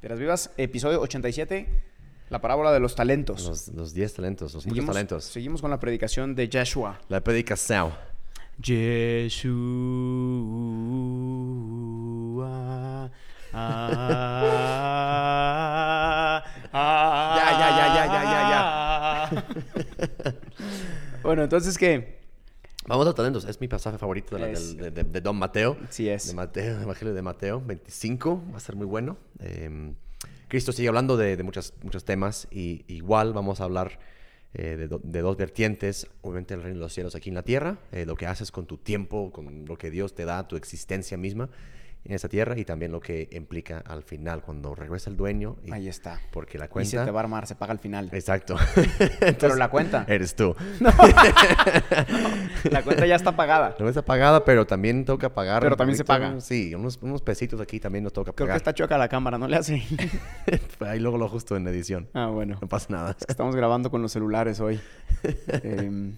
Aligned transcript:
Piedras 0.00 0.18
Vivas, 0.18 0.50
episodio 0.56 1.00
87, 1.02 1.66
la 2.30 2.40
parábola 2.40 2.72
de 2.72 2.80
los 2.80 2.94
talentos. 2.94 3.44
los, 3.44 3.68
los 3.68 3.92
10 3.92 4.14
talentos, 4.14 4.54
los 4.54 4.66
muchos 4.66 4.86
talentos. 4.86 5.24
seguimos 5.24 5.60
con 5.60 5.70
la 5.70 5.78
predicación 5.78 6.34
de 6.34 6.48
Joshua. 6.50 6.98
La 7.08 7.20
predicación. 7.20 7.92
Yeshua. 8.58 9.50
Ah, 13.52 13.64
ah, 16.72 17.36
Ya, 17.36 17.50
ya, 17.58 17.68
ya, 17.76 17.86
ya, 18.06 18.22
ya, 18.22 18.30
ya, 20.22 20.34
bueno, 21.24 21.42
entonces, 21.42 21.76
¿qué? 21.76 22.19
Vamos 22.90 23.06
a 23.06 23.14
talentos. 23.14 23.44
Es 23.44 23.60
mi 23.60 23.68
pasaje 23.68 23.98
favorito 23.98 24.34
de, 24.36 24.40
la- 24.42 24.48
de- 24.48 24.90
de- 24.90 25.04
de 25.04 25.20
Don 25.20 25.36
Mateo. 25.36 25.76
Sí 25.90 26.08
es. 26.08 26.26
De 26.26 26.34
Mateo, 26.34 26.76
el 26.76 26.82
Evangelio 26.82 27.14
de 27.14 27.22
Mateo 27.22 27.62
25. 27.64 28.42
Va 28.52 28.56
a 28.56 28.60
ser 28.60 28.74
muy 28.74 28.86
bueno. 28.86 29.16
Eh, 29.38 29.92
Cristo 30.48 30.72
sigue 30.72 30.88
hablando 30.88 31.16
de, 31.16 31.36
de 31.36 31.42
muchas, 31.44 31.72
muchos 31.84 32.04
temas. 32.04 32.48
Y 32.50 32.84
igual 32.88 33.32
vamos 33.32 33.60
a 33.60 33.64
hablar 33.64 34.00
eh, 34.54 34.76
de, 34.76 34.88
do- 34.88 35.00
de 35.04 35.20
dos 35.20 35.36
vertientes. 35.36 36.08
Obviamente 36.22 36.54
el 36.54 36.62
reino 36.62 36.78
de 36.78 36.80
los 36.84 36.92
cielos 36.92 37.14
aquí 37.14 37.28
en 37.28 37.36
la 37.36 37.44
tierra. 37.44 37.78
eh, 37.92 38.06
lo 38.06 38.16
que 38.16 38.26
haces 38.26 38.50
con 38.50 38.66
tu 38.66 38.76
tiempo, 38.76 39.30
con 39.30 39.66
lo 39.66 39.78
que 39.78 39.90
Dios 39.92 40.14
te 40.16 40.24
da, 40.24 40.48
tu 40.48 40.56
existencia 40.56 41.16
misma 41.16 41.48
en 42.04 42.14
esta 42.14 42.28
tierra. 42.28 42.58
Y 42.58 42.64
también 42.64 42.92
lo 42.92 43.00
que 43.00 43.28
implica 43.32 43.78
al 43.86 44.02
final, 44.02 44.42
cuando 44.42 44.74
regresa 44.74 45.10
el 45.10 45.16
dueño. 45.16 45.56
y- 45.64 45.72
Ahí 45.72 45.88
está. 45.88 46.20
Porque 46.32 46.58
la 46.58 46.64
Y 46.64 46.68
se 46.68 46.72
cuenta... 46.72 47.04
te 47.04 47.10
va 47.10 47.20
a 47.20 47.22
armar, 47.24 47.46
se 47.46 47.54
paga 47.54 47.72
al 47.72 47.78
final. 47.78 48.08
Exacto. 48.12 48.56
Pero 49.40 49.56
la 49.56 49.68
cuenta. 49.70 50.04
Eres 50.08 50.34
tú. 50.34 50.54
La 52.70 52.82
cuenta 52.82 53.06
ya 53.06 53.16
está 53.16 53.34
pagada. 53.34 53.74
No 53.78 53.88
está 53.88 54.02
pagada, 54.02 54.44
pero 54.44 54.66
también 54.66 55.04
toca 55.04 55.32
pagar. 55.32 55.62
Pero 55.62 55.76
también 55.76 55.96
se 55.96 56.04
paga. 56.04 56.40
Sí, 56.40 56.74
unos, 56.74 56.98
unos 57.02 57.22
pesitos 57.22 57.60
aquí 57.60 57.80
también 57.80 58.04
nos 58.04 58.12
toca 58.12 58.32
Creo 58.32 58.46
que 58.46 58.50
pagar. 58.50 58.56
está 58.58 58.74
choca 58.74 58.98
la 58.98 59.08
cámara, 59.08 59.38
¿no 59.38 59.48
le 59.48 59.56
hace? 59.56 59.82
Ahí 60.80 61.00
luego 61.00 61.16
lo 61.18 61.24
ajusto 61.26 61.56
en 61.56 61.66
edición. 61.68 62.08
Ah, 62.12 62.26
bueno. 62.26 62.58
No 62.60 62.68
pasa 62.68 62.86
nada. 62.90 63.16
Estamos 63.28 63.56
grabando 63.56 63.90
con 63.90 64.02
los 64.02 64.12
celulares 64.12 64.60
hoy. 64.60 64.78
Em, 65.48 66.16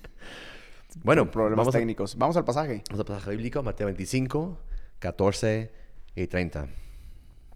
Bueno, 1.05 1.31
problemas 1.31 1.59
vamos, 1.59 1.75
a, 1.75 1.79
técnicos. 1.79 2.17
Vamos 2.17 2.37
al 2.37 2.45
pasaje. 2.45 2.83
vamos 2.91 3.01
al 3.01 3.07
pasaje 3.07 3.31
bíblico, 3.31 3.63
Mateo 3.63 3.87
25, 3.87 4.59
14 5.03 5.73
y 6.15 6.27
30. 6.29 6.69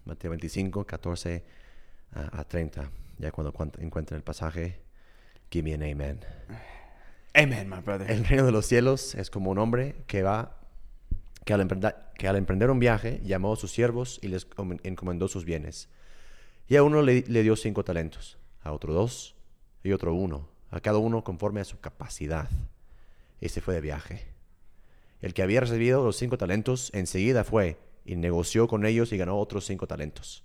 Mateo 0.03 0.31
25, 0.31 0.85
14 0.85 1.43
a, 2.13 2.39
a 2.41 2.43
30. 2.43 2.91
Ya 3.19 3.31
cuando 3.31 3.53
cuan- 3.53 3.71
encuentren 3.79 4.17
el 4.17 4.23
pasaje, 4.23 4.81
give 5.49 5.63
me 5.63 5.73
an 5.73 5.81
amen. 5.81 6.19
Amen, 7.33 7.69
my 7.69 7.79
brother. 7.79 8.11
El 8.11 8.25
reino 8.25 8.45
de 8.45 8.51
los 8.51 8.65
cielos 8.65 9.15
es 9.15 9.29
como 9.29 9.49
un 9.51 9.59
hombre 9.59 9.95
que 10.07 10.23
va, 10.23 10.59
que 11.45 11.53
al, 11.53 11.61
emprender, 11.61 11.95
que 12.17 12.27
al 12.27 12.35
emprender 12.35 12.69
un 12.69 12.79
viaje 12.79 13.21
llamó 13.23 13.53
a 13.53 13.55
sus 13.55 13.71
siervos 13.71 14.19
y 14.21 14.27
les 14.27 14.43
com- 14.43 14.77
encomendó 14.83 15.29
sus 15.29 15.45
bienes. 15.45 15.87
Y 16.67 16.75
a 16.75 16.83
uno 16.83 17.01
le, 17.01 17.21
le 17.27 17.43
dio 17.43 17.55
cinco 17.55 17.85
talentos, 17.85 18.37
a 18.61 18.73
otro 18.73 18.93
dos 18.93 19.35
y 19.83 19.93
otro 19.93 20.13
uno, 20.13 20.49
a 20.69 20.81
cada 20.81 20.97
uno 20.97 21.23
conforme 21.23 21.61
a 21.61 21.65
su 21.65 21.79
capacidad. 21.79 22.49
Y 23.39 23.47
se 23.49 23.61
fue 23.61 23.73
de 23.75 23.81
viaje. 23.81 24.27
El 25.21 25.33
que 25.33 25.41
había 25.41 25.61
recibido 25.61 26.03
los 26.03 26.15
cinco 26.15 26.37
talentos 26.37 26.91
enseguida 26.93 27.43
fue 27.43 27.77
y 28.05 28.15
negoció 28.15 28.67
con 28.67 28.85
ellos 28.85 29.11
y 29.11 29.17
ganó 29.17 29.39
otros 29.39 29.65
cinco 29.65 29.87
talentos. 29.87 30.43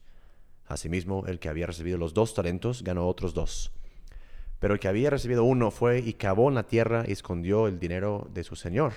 Asimismo, 0.66 1.24
el 1.26 1.38
que 1.38 1.48
había 1.48 1.66
recibido 1.66 1.98
los 1.98 2.14
dos 2.14 2.34
talentos 2.34 2.82
ganó 2.82 3.06
otros 3.06 3.34
dos. 3.34 3.72
Pero 4.58 4.74
el 4.74 4.80
que 4.80 4.88
había 4.88 5.10
recibido 5.10 5.44
uno 5.44 5.70
fue 5.70 5.98
y 5.98 6.14
cavó 6.14 6.48
en 6.48 6.54
la 6.54 6.62
tierra 6.62 7.04
y 7.06 7.12
escondió 7.12 7.66
el 7.66 7.78
dinero 7.78 8.28
de 8.32 8.44
su 8.44 8.56
señor. 8.56 8.94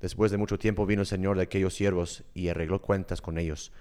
Después 0.00 0.30
de 0.30 0.36
mucho 0.36 0.58
tiempo 0.58 0.86
vino 0.86 1.02
el 1.02 1.06
señor 1.06 1.36
de 1.36 1.44
aquellos 1.44 1.74
siervos 1.74 2.24
y 2.34 2.48
arregló 2.48 2.80
cuentas 2.80 3.20
con 3.20 3.38
ellos. 3.38 3.72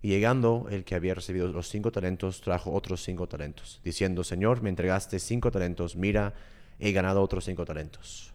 Y 0.00 0.08
llegando 0.08 0.66
el 0.70 0.84
que 0.84 0.94
había 0.94 1.14
recibido 1.14 1.48
los 1.48 1.68
cinco 1.68 1.92
talentos, 1.92 2.40
trajo 2.40 2.72
otros 2.72 3.02
cinco 3.02 3.26
talentos, 3.26 3.80
diciendo, 3.84 4.24
Señor, 4.24 4.62
me 4.62 4.70
entregaste 4.70 5.18
cinco 5.18 5.50
talentos, 5.50 5.96
mira, 5.96 6.32
he 6.78 6.92
ganado 6.92 7.20
otros 7.20 7.44
cinco 7.44 7.66
talentos. 7.66 8.32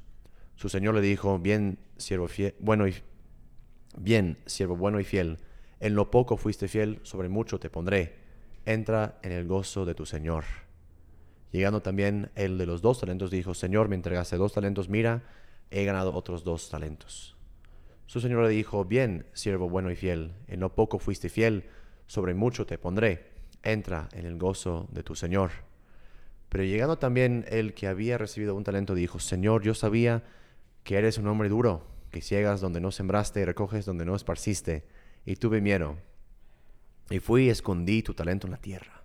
Su 0.56 0.70
señor 0.70 0.96
le 0.96 1.02
dijo, 1.02 1.38
bien, 1.40 1.80
siervo 1.98 2.28
fiel, 2.28 2.56
bueno 2.60 2.88
y 2.88 2.96
bien, 3.98 4.38
siervo 4.46 4.76
bueno 4.76 5.00
y 5.00 5.04
fiel, 5.04 5.38
en 5.80 5.96
lo 5.96 6.10
poco 6.12 6.38
fuiste 6.38 6.68
fiel, 6.68 7.00
sobre 7.04 7.30
mucho 7.30 7.60
te 7.60 7.70
pondré. 7.70 8.16
Entra 8.66 9.20
en 9.22 9.32
el 9.32 9.46
gozo 9.46 9.86
de 9.86 9.94
tu 9.94 10.06
señor. 10.06 10.46
Llegando 11.52 11.82
también 11.82 12.32
el 12.36 12.58
de 12.58 12.66
los 12.66 12.82
dos 12.82 13.00
talentos, 13.00 13.32
dijo, 13.32 13.54
Señor, 13.54 13.88
me 13.88 13.96
entregaste 13.96 14.38
dos 14.38 14.54
talentos, 14.54 14.90
mira, 14.90 15.24
he 15.72 15.86
ganado 15.86 16.14
otros 16.14 16.44
dos 16.44 16.70
talentos. 16.70 17.36
Su 18.08 18.22
señor 18.22 18.44
le 18.44 18.50
dijo, 18.50 18.86
bien, 18.86 19.26
siervo 19.34 19.70
bueno 19.70 19.92
y 19.92 19.96
fiel, 19.96 20.34
en 20.48 20.60
lo 20.60 20.74
poco 20.76 21.00
fuiste 21.00 21.30
fiel, 21.30 21.66
sobre 22.08 22.34
mucho 22.34 22.66
te 22.66 22.78
pondré, 22.78 23.32
entra 23.64 24.10
en 24.14 24.26
el 24.26 24.38
gozo 24.38 24.88
de 24.92 25.04
tu 25.04 25.16
señor. 25.16 25.52
Pero 26.50 26.64
llegando 26.64 26.98
también 26.98 27.46
el 27.50 27.74
que 27.74 27.88
había 27.88 28.18
recibido 28.18 28.56
un 28.56 28.64
talento, 28.64 28.96
dijo, 28.96 29.20
Señor, 29.20 29.64
yo 29.64 29.74
sabía 29.74 30.24
que 30.86 30.98
eres 30.98 31.18
un 31.18 31.28
hombre 31.28 31.50
duro, 31.50 31.84
que 32.12 32.22
ciegas 32.22 32.62
donde 32.62 32.80
no 32.80 32.92
sembraste 32.92 33.42
y 33.42 33.46
recoges 33.46 33.86
donde 33.86 34.06
no 34.06 34.16
esparciste, 34.16 34.86
y 35.26 35.36
tuve 35.36 35.60
miedo. 35.60 35.98
Y 37.10 37.18
fui 37.20 37.46
y 37.46 37.50
escondí 37.50 38.04
tu 38.04 38.14
talento 38.14 38.46
en 38.46 38.52
la 38.52 38.62
tierra. 38.62 39.04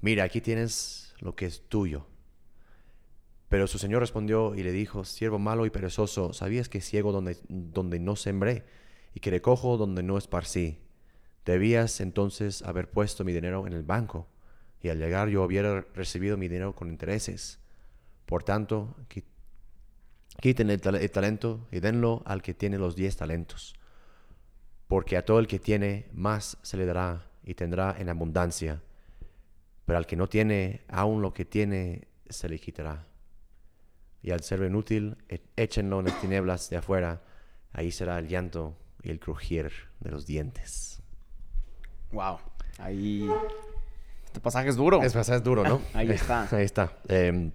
Mira, 0.00 0.22
aquí 0.22 0.40
tienes 0.40 1.14
lo 1.18 1.34
que 1.34 1.46
es 1.46 1.68
tuyo. 1.68 2.06
Pero 3.48 3.66
su 3.66 3.78
señor 3.78 4.00
respondió 4.00 4.54
y 4.54 4.62
le 4.62 4.70
dijo, 4.70 5.04
siervo 5.04 5.40
malo 5.40 5.66
y 5.66 5.70
perezoso, 5.70 6.32
¿sabías 6.32 6.68
que 6.68 6.80
ciego 6.80 7.10
donde, 7.10 7.36
donde 7.48 7.98
no 7.98 8.14
sembré 8.14 8.64
y 9.12 9.18
que 9.18 9.30
recojo 9.30 9.76
donde 9.76 10.04
no 10.04 10.16
esparcí? 10.16 10.78
Debías 11.44 12.00
entonces 12.00 12.62
haber 12.62 12.88
puesto 12.88 13.24
mi 13.24 13.32
dinero 13.32 13.66
en 13.66 13.72
el 13.72 13.82
banco, 13.82 14.28
y 14.80 14.88
al 14.88 14.98
llegar 14.98 15.28
yo 15.28 15.42
hubiera 15.42 15.84
recibido 15.94 16.36
mi 16.36 16.46
dinero 16.46 16.76
con 16.76 16.88
intereses. 16.88 17.58
Por 18.24 18.44
tanto, 18.44 18.96
quiten 20.40 20.70
el, 20.70 20.80
tal- 20.80 20.96
el 20.96 21.10
talento 21.10 21.66
y 21.70 21.80
denlo 21.80 22.22
al 22.24 22.42
que 22.42 22.54
tiene 22.54 22.78
los 22.78 22.96
diez 22.96 23.16
talentos. 23.16 23.74
Porque 24.88 25.16
a 25.16 25.24
todo 25.24 25.38
el 25.38 25.46
que 25.46 25.58
tiene, 25.58 26.08
más 26.12 26.58
se 26.62 26.76
le 26.76 26.84
dará 26.86 27.26
y 27.44 27.54
tendrá 27.54 27.96
en 27.98 28.08
abundancia. 28.08 28.82
Pero 29.86 29.98
al 29.98 30.06
que 30.06 30.16
no 30.16 30.28
tiene, 30.28 30.82
aún 30.88 31.22
lo 31.22 31.32
que 31.32 31.44
tiene 31.44 32.08
se 32.28 32.48
le 32.48 32.58
quitará. 32.58 33.06
Y 34.22 34.30
al 34.30 34.42
ser 34.42 34.62
inútil, 34.62 35.16
e- 35.28 35.42
échenlo 35.56 36.00
en 36.00 36.06
las 36.06 36.20
tinieblas 36.20 36.70
de 36.70 36.76
afuera. 36.76 37.22
Ahí 37.72 37.90
será 37.90 38.18
el 38.18 38.28
llanto 38.28 38.76
y 39.02 39.10
el 39.10 39.18
crujir 39.18 39.72
de 40.00 40.10
los 40.10 40.26
dientes. 40.26 41.02
Wow. 42.12 42.38
Ahí. 42.78 43.28
Este 44.26 44.40
pasaje 44.40 44.68
es 44.68 44.76
duro. 44.76 45.02
Es, 45.02 45.14
es 45.16 45.42
duro, 45.42 45.64
¿no? 45.64 45.80
Ahí 45.94 46.10
está. 46.10 46.46
Ahí 46.56 46.64
está. 46.64 46.92
Em, 47.08 47.50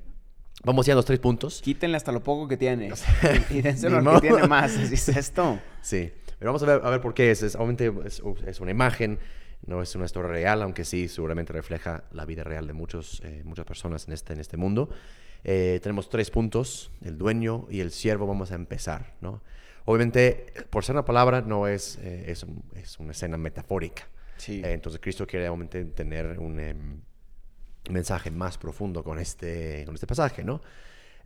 vamos 0.64 0.86
ya 0.86 0.94
a 0.94 0.96
los 0.96 1.06
tres 1.06 1.20
puntos. 1.20 1.62
Quítenle 1.62 1.98
hasta 1.98 2.12
lo 2.12 2.22
poco 2.24 2.48
que 2.48 2.58
tiene. 2.58 2.92
y 3.50 3.62
dénselo 3.62 3.98
al 4.10 4.22
que 4.22 4.28
tiene 4.30 4.48
más. 4.48 4.76
Así 4.78 4.94
es 4.96 5.10
esto. 5.10 5.60
Sí. 5.82 6.12
Pero 6.40 6.50
vamos 6.52 6.64
a 6.64 6.66
ver, 6.68 6.82
a 6.86 6.90
ver 6.90 7.02
por 7.02 7.14
qué 7.14 7.32
es. 7.32 7.42
es 7.44 7.56
obviamente 7.56 7.92
es, 8.06 8.22
es 8.46 8.60
una 8.60 8.70
imagen, 8.72 9.18
no 9.66 9.82
es 9.82 9.96
una 9.96 10.06
historia 10.06 10.30
real, 10.30 10.62
aunque 10.62 10.86
sí 10.86 11.08
seguramente 11.08 11.52
refleja 11.52 12.04
la 12.12 12.26
vida 12.26 12.44
real 12.44 12.68
de 12.68 12.74
muchos, 12.74 13.22
eh, 13.24 13.42
muchas 13.44 13.66
personas 13.66 14.08
en 14.08 14.14
este, 14.14 14.34
en 14.34 14.40
este 14.40 14.56
mundo. 14.58 14.90
Eh, 15.44 15.80
tenemos 15.82 16.10
tres 16.10 16.30
puntos, 16.30 16.92
el 17.04 17.18
dueño 17.18 17.66
y 17.70 17.80
el 17.80 17.92
siervo. 17.92 18.28
Vamos 18.28 18.52
a 18.52 18.56
empezar, 18.56 19.16
¿no? 19.22 19.42
Obviamente, 19.86 20.46
por 20.70 20.84
ser 20.84 20.96
una 20.96 21.06
palabra, 21.06 21.42
no 21.42 21.68
es, 21.68 21.98
eh, 22.02 22.26
es, 22.28 22.44
un- 22.44 22.62
es 22.76 23.00
una 23.00 23.12
escena 23.14 23.38
metafórica. 23.38 24.08
Sí. 24.36 24.62
Eh, 24.64 24.74
entonces, 24.74 25.00
Cristo 25.02 25.26
quiere 25.26 25.48
obviamente 25.50 25.86
tener 25.86 26.38
un 26.40 26.60
em, 26.60 27.02
mensaje 27.92 28.32
más 28.32 28.58
profundo 28.58 29.04
con 29.04 29.20
este, 29.20 29.84
con 29.86 29.96
este 29.96 30.08
pasaje, 30.08 30.44
¿no? 30.44 30.62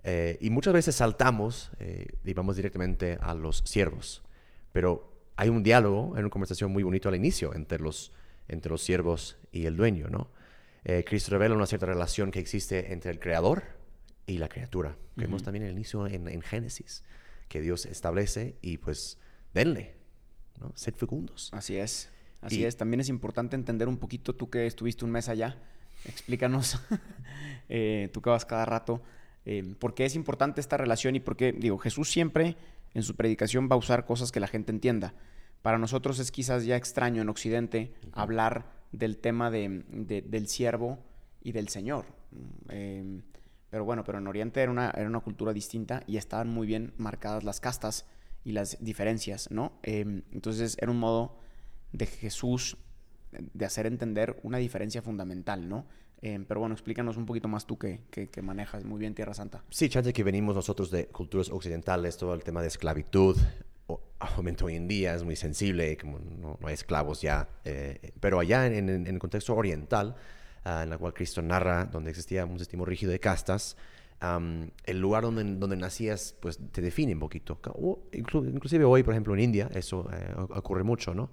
Eh, 0.04 0.38
y 0.42 0.50
muchas 0.50 0.74
veces 0.74 0.96
saltamos 0.96 1.72
eh, 1.80 2.08
y 2.24 2.34
vamos 2.34 2.56
directamente 2.56 3.18
a 3.22 3.34
los 3.36 3.58
siervos. 3.66 4.24
Pero 4.72 5.14
hay 5.36 5.50
un 5.50 5.64
diálogo, 5.64 6.14
hay 6.16 6.22
una 6.22 6.30
conversación 6.30 6.72
muy 6.72 6.84
bonito 6.84 7.10
al 7.10 7.16
inicio 7.16 7.54
entre 7.54 7.80
los, 7.80 8.12
entre 8.48 8.72
los 8.72 8.82
siervos 8.82 9.38
y 9.52 9.66
el 9.66 9.76
dueño, 9.78 10.08
¿no? 10.10 10.30
Eh, 10.84 11.04
Cristo 11.08 11.32
revela 11.32 11.54
una 11.56 11.68
cierta 11.68 11.86
relación 11.86 12.32
que 12.32 12.40
existe 12.40 12.92
entre 12.94 13.12
el 13.12 13.20
creador 13.20 13.64
y 14.26 14.40
la 14.40 14.50
criatura. 14.50 14.98
Vemos 15.16 15.44
también 15.44 15.66
el 15.66 15.72
inicio 15.74 16.08
en, 16.08 16.28
en 16.28 16.42
Génesis, 16.42 17.04
que 17.48 17.62
Dios 17.62 17.86
establece 17.86 18.56
y 18.62 18.78
pues 18.78 19.20
denle, 19.54 19.94
¿no? 20.60 20.72
Sed 20.76 20.96
fecundos. 20.96 21.50
Así 21.54 21.78
es. 21.78 22.10
Así 22.42 22.62
Y- 22.62 22.66
es. 22.66 22.78
También 22.78 23.00
es 23.02 23.10
importante 23.10 23.56
entender 23.56 23.88
un 23.88 23.98
poquito, 23.98 24.34
tú 24.34 24.50
que 24.50 24.66
estuviste 24.66 25.06
un 25.06 25.12
mes 25.12 25.30
allá, 25.30 25.62
explícanos, 26.06 26.80
eh, 27.70 28.10
tú 28.14 28.22
que 28.22 28.30
vas 28.30 28.46
cada 28.46 28.66
rato, 28.66 29.02
eh, 29.46 29.76
por 29.80 29.94
qué 29.94 30.06
es 30.06 30.16
importante 30.16 30.62
esta 30.62 30.78
relación 30.78 31.16
y 31.16 31.20
por 31.20 31.36
qué, 31.36 31.52
digo, 31.52 31.78
Jesús 31.78 32.12
siempre 32.12 32.56
en 32.94 33.04
su 33.04 33.16
predicación 33.16 33.70
va 33.72 33.76
a 33.76 33.80
usar 33.80 34.06
cosas 34.06 34.32
que 34.32 34.40
la 34.40 34.48
gente 34.48 34.72
entienda. 34.72 35.14
Para 35.62 35.78
nosotros 35.78 36.20
es 36.20 36.32
quizás 36.32 36.66
ya 36.66 36.76
extraño 36.76 37.22
en 37.22 37.30
Occidente 37.30 37.94
hablar 38.14 38.66
del 38.92 39.18
tema 39.18 39.50
de, 39.52 39.84
de- 39.90 40.22
del 40.22 40.48
siervo 40.48 41.00
y 41.44 41.52
del 41.54 41.70
Señor. 41.70 42.06
Eh, 42.70 43.22
pero 43.70 43.86
bueno, 43.86 44.04
pero 44.04 44.18
en 44.18 44.28
Oriente 44.28 44.62
era 44.62 44.72
una, 44.72 44.90
era 44.92 45.08
una 45.08 45.22
cultura 45.22 45.54
distinta 45.54 46.04
y 46.08 46.18
estaban 46.18 46.50
muy 46.50 46.68
bien 46.68 46.94
marcadas 46.98 47.44
las 47.44 47.60
castas 47.62 48.06
y 48.44 48.52
las 48.52 48.78
diferencias, 48.84 49.50
¿no? 49.52 49.72
Eh, 49.84 50.24
entonces 50.34 50.78
era 50.82 50.92
un 50.92 51.00
modo 51.00 51.38
de 51.94 52.06
Jesús 52.06 52.76
de 53.32 53.66
hacer 53.66 53.86
entender 53.86 54.40
una 54.44 54.58
diferencia 54.58 55.02
fundamental, 55.02 55.68
¿no? 55.68 55.86
Eh, 56.22 56.44
pero 56.48 56.60
bueno, 56.60 56.74
explícanos 56.76 57.18
un 57.18 57.26
poquito 57.26 57.48
más 57.48 57.66
tú 57.66 57.78
que, 57.80 58.02
que- 58.12 58.30
que 58.30 58.42
manejas 58.42 58.84
muy 58.86 59.00
bien 59.00 59.16
Tierra 59.16 59.34
Santa. 59.34 59.64
Sí, 59.70 59.90
chance 59.90 60.14
que 60.14 60.24
venimos 60.24 60.54
nosotros 60.56 60.92
de 60.92 61.08
culturas 61.08 61.50
occidentales, 61.50 62.16
todo 62.18 62.34
el 62.36 62.44
tema 62.44 62.62
de 62.62 62.68
esclavitud, 62.68 63.38
obviamente 63.88 64.64
hoy 64.64 64.76
en 64.76 64.88
día 64.88 65.16
es 65.16 65.24
muy 65.24 65.36
sensible, 65.36 65.98
como 65.98 66.20
no, 66.20 66.58
no 66.62 66.68
hay 66.68 66.74
esclavos 66.76 67.22
ya, 67.22 67.50
eh, 67.66 68.12
pero 68.20 68.40
allá 68.40 68.68
en, 68.68 68.74
en- 68.90 68.90
en 69.08 69.14
el 69.16 69.20
contexto 69.20 69.56
oriental, 69.56 70.16
ah, 70.64 70.84
en 70.84 70.90
la 70.92 70.98
cual 71.00 71.14
Cristo 71.14 71.42
narra, 71.42 71.86
donde 71.86 72.12
existía 72.12 72.46
un 72.46 72.60
sistema 72.60 72.86
rígido 72.86 73.12
de 73.12 73.20
castas, 73.20 73.76
am, 74.22 74.70
el 74.86 75.00
lugar 75.00 75.24
donde, 75.24 75.44
donde 75.56 75.76
nacías, 75.76 76.36
pues 76.40 76.58
te 76.72 76.82
define 76.82 77.14
un 77.14 77.20
poquito. 77.20 77.60
O 77.74 78.00
inclu- 78.14 78.48
inclusive 78.48 78.86
hoy, 78.86 79.04
por 79.04 79.14
ejemplo, 79.14 79.34
en 79.34 79.42
India, 79.42 79.70
eso 79.74 80.08
eh, 80.14 80.34
ocurre 80.38 80.84
mucho, 80.84 81.14
¿no? 81.14 81.32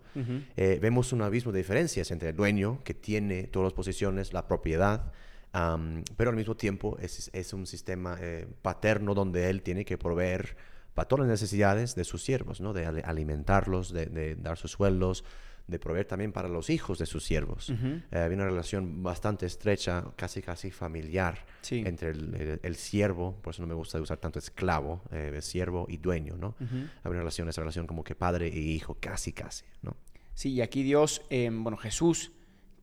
Eh, 0.57 0.79
vemos 0.83 1.13
un 1.13 1.23
abismo 1.23 1.53
de 1.53 1.59
diferencias 1.59 2.11
entre 2.11 2.31
el 2.31 2.37
dueño, 2.37 2.81
que 2.83 2.95
tiene 2.95 3.45
todas 3.45 3.67
las 3.67 3.73
posesiones, 3.75 4.33
la 4.33 4.49
propiedad, 4.49 5.13
am, 5.53 6.03
pero 6.17 6.31
al 6.31 6.37
mismo 6.37 6.57
tiempo 6.57 6.97
es, 7.01 7.31
es 7.33 7.53
un 7.53 7.67
sistema 7.67 8.17
eh, 8.21 8.47
paterno 8.63 9.15
donde 9.15 9.49
él 9.51 9.63
tiene 9.63 9.85
que 9.85 9.97
proveer 9.97 10.57
para 10.95 11.07
todas 11.07 11.27
las 11.27 11.31
necesidades 11.31 11.95
de 11.95 12.03
sus 12.05 12.25
siervos, 12.25 12.61
¿no? 12.61 12.73
de 12.73 12.85
alimentarlos, 12.85 13.93
de, 13.93 14.07
de 14.07 14.35
dar 14.35 14.57
sus 14.59 14.73
sueldos, 14.73 15.25
de 15.69 15.79
proveer 15.79 16.07
también 16.07 16.33
para 16.33 16.49
los 16.49 16.71
hijos 16.71 16.99
de 16.99 17.07
sus 17.07 17.25
siervos. 17.25 17.71
Eh, 17.71 18.03
había 18.11 18.37
una 18.37 18.47
relación 18.47 19.03
bastante 19.03 19.47
estrecha, 19.47 20.03
casi 20.17 20.43
casi 20.43 20.71
familiar, 20.71 21.45
Sí. 21.61 21.83
entre 21.87 22.09
el, 22.11 22.35
el- 22.35 22.61
el 22.63 22.75
siervo, 22.77 23.37
por 23.43 23.53
eso 23.55 23.63
no 23.63 23.69
me 23.69 23.75
gusta 23.75 24.01
usar 24.01 24.17
tanto 24.19 24.39
esclavo, 24.39 25.03
eh, 25.13 25.39
siervo 25.43 25.87
y 25.89 25.99
dueño, 25.99 26.37
¿no? 26.37 26.55
Había 26.59 27.11
una 27.11 27.19
relación, 27.21 27.49
esa 27.49 27.61
relación 27.61 27.87
como 27.87 28.03
que 28.03 28.15
padre 28.15 28.49
e 28.49 28.59
hijo, 28.59 28.97
casi 28.99 29.33
casi, 29.33 29.65
¿no? 29.83 29.95
Sí, 30.35 30.53
y 30.55 30.61
aquí 30.63 30.83
Dios, 30.83 31.23
eh, 31.31 31.51
bueno, 31.53 31.77
Jesús 31.77 32.33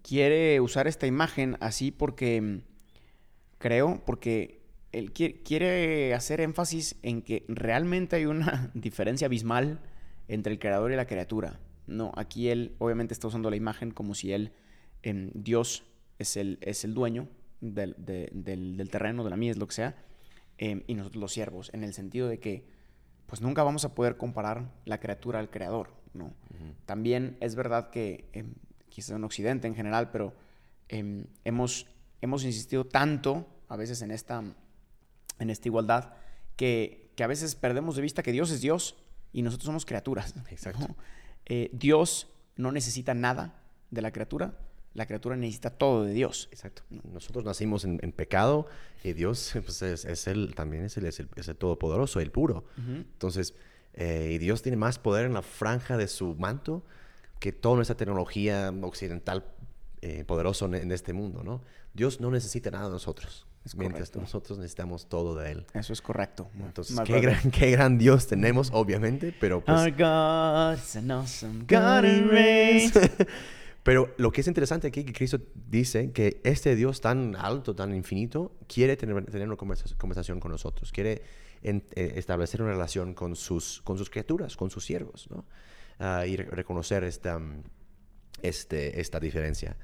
quiere 0.03 0.59
usar 0.61 0.87
esta 0.87 1.07
imagen 1.07 1.57
así 1.61 1.89
porque, 1.91 2.39
mm, 2.39 2.59
creo, 3.57 4.03
porque 4.05 4.61
Él 4.91 5.13
qui- 5.13 5.41
quiere 5.43 6.13
hacer 6.13 6.39
énfasis 6.39 6.95
en 7.01 7.21
que 7.21 7.43
realmente 7.49 8.15
hay 8.17 8.25
una 8.27 8.69
diferencia 8.75 9.25
abismal 9.25 9.79
entre 10.27 10.53
el 10.53 10.59
creador 10.59 10.91
y 10.91 10.95
la 10.95 11.05
criatura. 11.07 11.59
No, 11.87 12.11
aquí 12.15 12.49
Él 12.49 12.75
obviamente 12.79 13.13
está 13.13 13.27
usando 13.27 13.49
la 13.49 13.55
imagen 13.55 13.91
como 13.91 14.15
si 14.15 14.31
Él, 14.33 14.51
em, 15.03 15.31
Dios, 15.33 15.83
es 16.19 16.37
el, 16.37 16.57
es 16.61 16.83
el 16.83 16.93
dueño 16.93 17.27
del, 17.61 17.95
de- 17.97 18.29
del- 18.33 18.77
del 18.77 18.89
terreno, 18.89 19.23
de 19.23 19.29
la 19.29 19.37
mies, 19.37 19.57
lo 19.57 19.67
que 19.67 19.75
sea, 19.75 19.95
em, 20.57 20.83
y 20.87 20.95
nosotros 20.95 21.19
los 21.21 21.33
siervos, 21.33 21.69
en 21.73 21.83
el 21.83 21.93
sentido 21.93 22.27
de 22.27 22.39
que 22.39 22.65
pues 23.25 23.41
nunca 23.41 23.63
vamos 23.63 23.83
a 23.85 23.95
poder 23.95 24.17
comparar 24.17 24.71
la 24.85 24.99
criatura 24.99 25.39
al 25.39 25.49
creador, 25.49 25.89
¿no? 26.13 26.31
También 26.85 27.37
es 27.41 27.55
verdad 27.55 27.89
que, 27.89 28.29
em, 28.33 28.53
quizás 28.89 29.11
en 29.15 29.23
Occidente 29.23 29.67
en 29.67 29.73
general, 29.75 30.11
pero 30.11 30.33
em, 30.89 31.25
hemos, 31.43 31.87
hemos 32.21 32.43
insistido 32.45 32.85
tanto 32.85 33.47
a 33.67 33.75
veces 33.75 34.01
en 34.03 34.11
esta, 34.11 34.43
en 35.39 35.49
esta 35.49 35.67
igualdad 35.67 36.13
que, 36.55 37.11
que 37.15 37.23
a 37.23 37.27
veces 37.27 37.55
perdemos 37.55 37.95
de 37.95 38.03
vista 38.03 38.21
que 38.21 38.31
Dios 38.31 38.51
es 38.51 38.61
Dios 38.61 38.95
y 39.33 39.41
nosotros 39.41 39.65
somos 39.65 39.85
criaturas. 39.85 40.35
Exacto. 40.51 40.87
¿no? 40.87 40.95
Eh, 41.45 41.69
Dios 41.73 42.27
no 42.55 42.71
necesita 42.71 43.13
nada 43.13 43.61
de 43.91 44.01
la 44.01 44.11
criatura, 44.11 44.57
la 44.95 45.05
criatura 45.05 45.35
necesita 45.35 45.69
todo 45.71 46.05
de 46.05 46.13
Dios. 46.13 46.47
Exacto. 46.51 46.83
Nosotros 46.89 47.43
nacimos 47.43 47.83
en, 47.83 47.99
en 48.01 48.11
pecado 48.11 48.67
y 49.03 49.13
Dios 49.13 49.51
pues, 49.65 49.81
es, 49.81 50.29
también 50.55 50.85
es 50.85 50.97
el, 50.97 51.05
es 51.05 51.19
el, 51.19 51.29
es 51.35 51.47
el 51.47 51.55
todopoderoso, 51.55 52.19
el 52.19 52.31
puro. 52.31 52.65
Entonces, 52.77 53.53
eh, 53.93 54.31
y 54.33 54.37
Dios 54.37 54.61
tiene 54.61 54.77
más 54.77 54.97
poder 54.97 55.25
en 55.25 55.33
la 55.33 55.41
franja 55.41 55.97
de 55.97 56.07
su 56.07 56.35
manto 56.35 56.83
que 57.39 57.51
toda 57.51 57.75
nuestra 57.75 57.97
tecnología 57.97 58.73
occidental 58.81 59.45
eh, 60.01 60.23
poderoso 60.23 60.65
en, 60.65 60.75
en 60.75 60.91
este 60.91 61.13
mundo, 61.13 61.43
¿no? 61.43 61.61
Dios 61.93 62.21
no 62.21 62.31
necesita 62.31 62.71
nada 62.71 62.85
de 62.85 62.91
nosotros, 62.91 63.47
Es 63.65 63.75
mientras 63.75 64.09
correcto. 64.09 64.21
nosotros 64.21 64.59
necesitamos 64.59 65.09
todo 65.09 65.35
de 65.35 65.51
Él. 65.51 65.65
Eso 65.73 65.91
es 65.91 66.01
correcto. 66.01 66.49
Entonces, 66.59 66.97
qué 67.01 67.19
gran, 67.19 67.49
qué 67.51 67.71
gran 67.71 67.97
Dios 67.97 68.27
tenemos, 68.27 68.69
obviamente, 68.71 69.33
pero 69.39 69.63
pues... 69.65 69.75
Our 69.81 69.91
God 69.91 70.77
is 70.77 70.95
an 70.95 71.11
awesome 71.11 71.65
God. 71.67 72.03
Pero 73.83 74.15
lo 74.17 74.31
que 74.31 74.41
es 74.41 74.47
interesante 74.47 74.87
aquí 74.87 75.03
que 75.03 75.13
Cristo 75.13 75.39
dice 75.69 76.11
que 76.11 76.41
este 76.43 76.75
Dios 76.75 77.01
tan 77.01 77.35
alto, 77.35 77.75
tan 77.75 77.93
infinito, 77.93 78.55
quiere 78.67 78.97
tener, 78.97 79.23
tener 79.25 79.47
una 79.47 79.57
conversa- 79.57 79.95
conversación 79.97 80.39
con 80.39 80.49
nosotros, 80.51 80.91
quiere 80.91 81.21
en- 81.61 81.83
eh, 81.95 82.13
establecer 82.15 82.63
una 82.63 82.71
relación 82.71 83.13
con 83.13 83.35
sus, 83.35 83.81
con 83.83 83.99
sus 83.99 84.09
criaturas, 84.09 84.55
con 84.57 84.71
sus 84.71 84.83
siervos, 84.83 85.27
¿no? 85.29 85.45
Ah, 85.99 86.25
y 86.25 86.35
re- 86.35 86.45
reconocer 86.45 87.03
esta, 87.03 87.37
mm, 87.37 87.61
este, 88.41 88.99
esta 88.99 89.19
diferencia. 89.19 89.77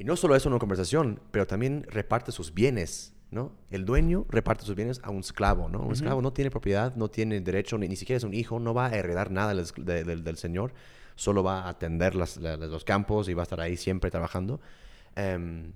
Y 0.00 0.04
no 0.04 0.16
solo 0.16 0.34
eso 0.34 0.48
en 0.48 0.54
una 0.54 0.60
conversación, 0.60 1.20
pero 1.30 1.46
también 1.46 1.84
reparte 1.88 2.32
sus 2.32 2.54
bienes, 2.54 3.12
¿no? 3.30 3.52
El 3.70 3.84
dueño 3.84 4.24
reparte 4.30 4.64
sus 4.64 4.74
bienes 4.74 4.98
a 5.04 5.10
un 5.10 5.20
esclavo, 5.20 5.68
¿no? 5.68 5.80
Un 5.80 5.92
esclavo 5.92 6.22
no 6.22 6.32
tiene 6.32 6.50
propiedad, 6.50 6.94
no 6.96 7.08
tiene 7.10 7.38
derecho, 7.40 7.76
ni, 7.76 7.86
ni 7.86 7.96
siquiera 7.96 8.16
es 8.16 8.24
un 8.24 8.32
hijo, 8.32 8.58
no 8.58 8.72
va 8.72 8.86
a 8.86 8.94
heredar 8.96 9.30
nada 9.30 9.54
del, 9.54 9.66
del- 9.84 10.24
del 10.24 10.36
Señor, 10.38 10.72
solo 11.16 11.42
va 11.42 11.64
a 11.64 11.68
atender 11.68 12.14
las- 12.14 12.38
la- 12.38 12.56
los 12.56 12.84
campos 12.84 13.28
y 13.28 13.34
va 13.34 13.42
a 13.42 13.44
estar 13.44 13.60
ahí 13.60 13.76
siempre 13.76 14.10
trabajando. 14.10 14.60
Em, 15.16 15.72